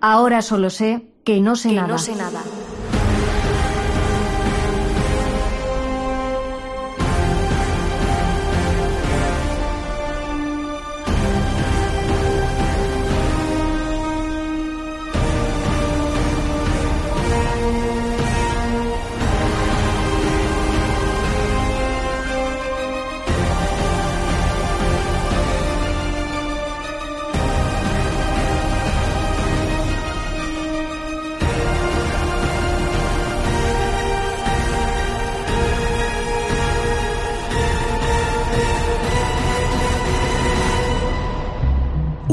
Ahora 0.01 0.41
solo 0.41 0.71
sé 0.71 1.13
que 1.25 1.43
no 1.43 1.57
sé 1.57 1.73
nada. 1.73 1.89
No 1.89 1.99
sé 1.99 2.17
nada. 2.17 2.41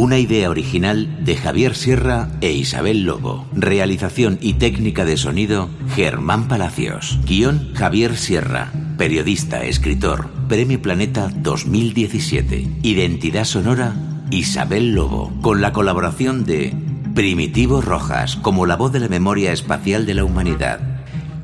Una 0.07 0.19
idea 0.19 0.49
original 0.49 1.25
de 1.25 1.35
Javier 1.35 1.75
Sierra 1.75 2.29
e 2.39 2.53
Isabel 2.53 3.03
Lobo. 3.03 3.45
Realización 3.51 4.37
y 4.39 4.53
técnica 4.53 5.03
de 5.03 5.17
sonido 5.17 5.69
Germán 5.95 6.47
Palacios. 6.47 7.19
Guión 7.25 7.73
Javier 7.73 8.15
Sierra. 8.15 8.71
Periodista, 8.97 9.65
escritor. 9.65 10.29
Premio 10.47 10.81
Planeta 10.81 11.29
2017. 11.35 12.69
Identidad 12.83 13.43
sonora 13.43 13.95
Isabel 14.31 14.93
Lobo. 14.93 15.33
Con 15.41 15.59
la 15.59 15.73
colaboración 15.73 16.45
de 16.45 16.73
Primitivo 17.13 17.81
Rojas 17.81 18.37
como 18.37 18.65
la 18.65 18.77
voz 18.77 18.93
de 18.93 19.01
la 19.01 19.09
memoria 19.09 19.51
espacial 19.51 20.05
de 20.05 20.13
la 20.13 20.23
humanidad. 20.23 20.79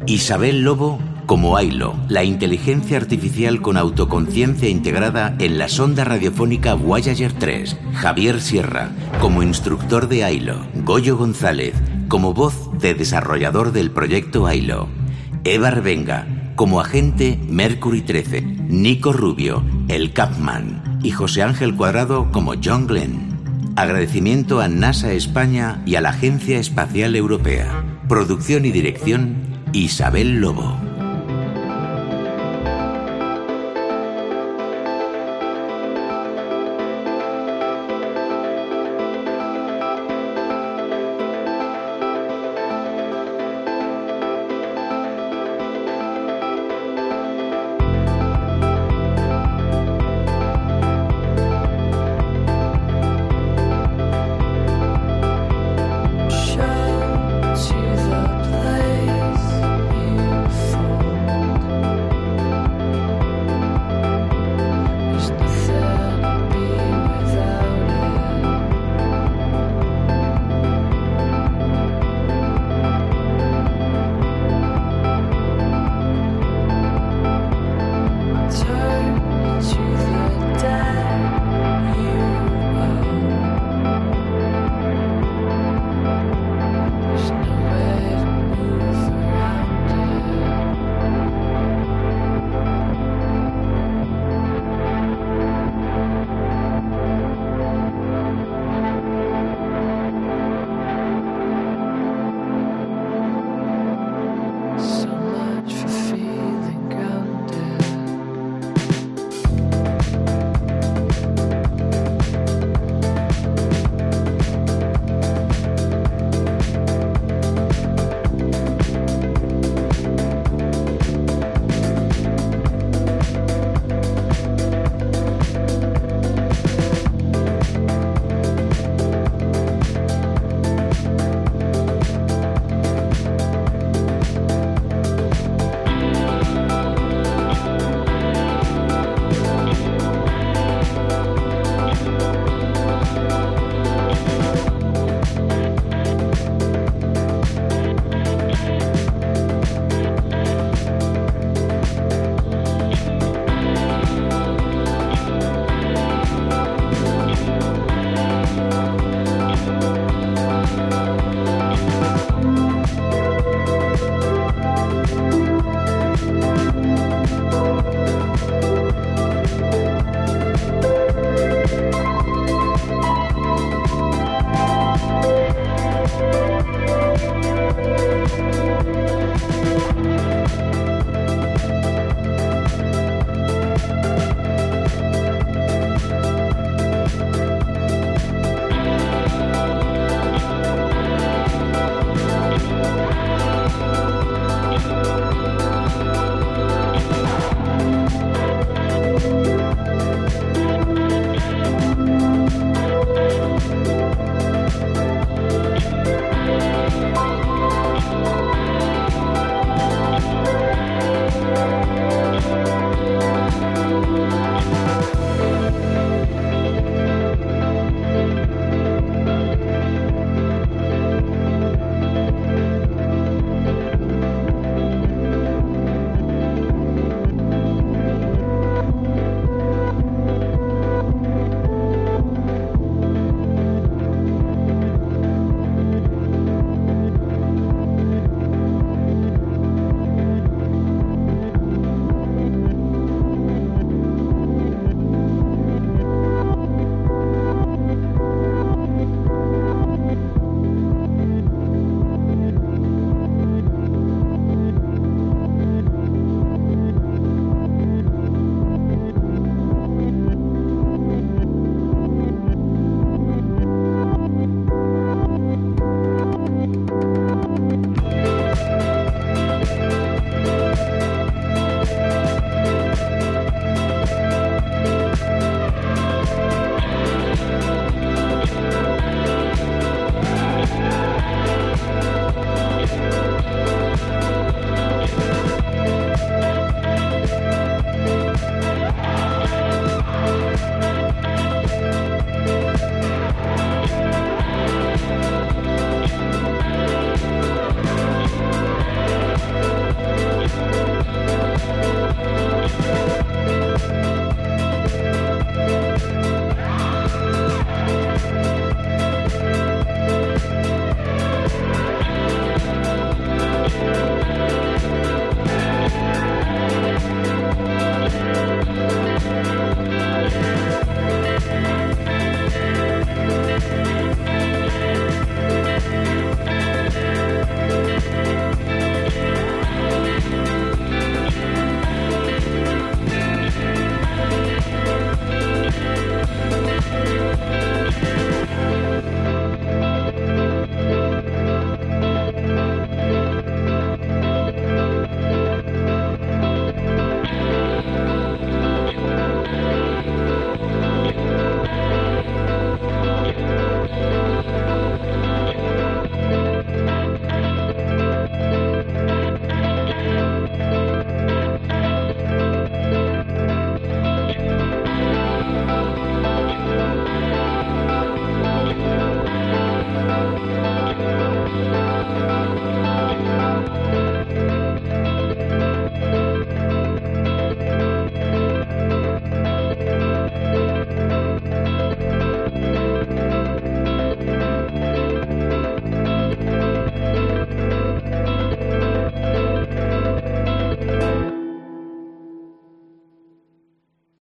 Isabel 0.07 0.61
Lobo 0.61 0.99
como 1.25 1.57
Ailo, 1.57 1.95
la 2.09 2.23
inteligencia 2.23 2.97
artificial 2.97 3.61
con 3.61 3.77
autoconciencia 3.77 4.69
integrada 4.69 5.35
en 5.39 5.57
la 5.57 5.69
sonda 5.69 6.03
radiofónica 6.03 6.73
Voyager 6.73 7.33
3, 7.33 7.77
Javier 7.93 8.41
Sierra, 8.41 8.91
como 9.21 9.43
instructor 9.43 10.07
de 10.07 10.23
Ailo, 10.23 10.57
Goyo 10.83 11.17
González, 11.17 11.73
como 12.07 12.33
voz 12.33 12.69
de 12.79 12.93
desarrollador 12.93 13.71
del 13.71 13.91
proyecto 13.91 14.47
Ailo, 14.47 14.87
Eva 15.43 15.71
Revenga, 15.71 16.27
como 16.55 16.79
agente 16.79 17.39
Mercury 17.47 18.01
13, 18.01 18.41
Nico 18.41 19.13
Rubio, 19.13 19.63
el 19.87 20.13
Capman, 20.13 20.99
y 21.03 21.11
José 21.11 21.43
Ángel 21.43 21.75
Cuadrado 21.75 22.31
como 22.31 22.53
John 22.63 22.87
Glenn. 22.87 23.33
Agradecimiento 23.75 24.61
a 24.61 24.67
NASA 24.67 25.13
España 25.13 25.81
y 25.85 25.95
a 25.95 26.01
la 26.01 26.09
Agencia 26.09 26.59
Espacial 26.59 27.15
Europea. 27.15 27.83
Producción 28.07 28.65
y 28.65 28.71
dirección 28.71 29.35
Isabel 29.73 30.39
Lobo. 30.39 30.82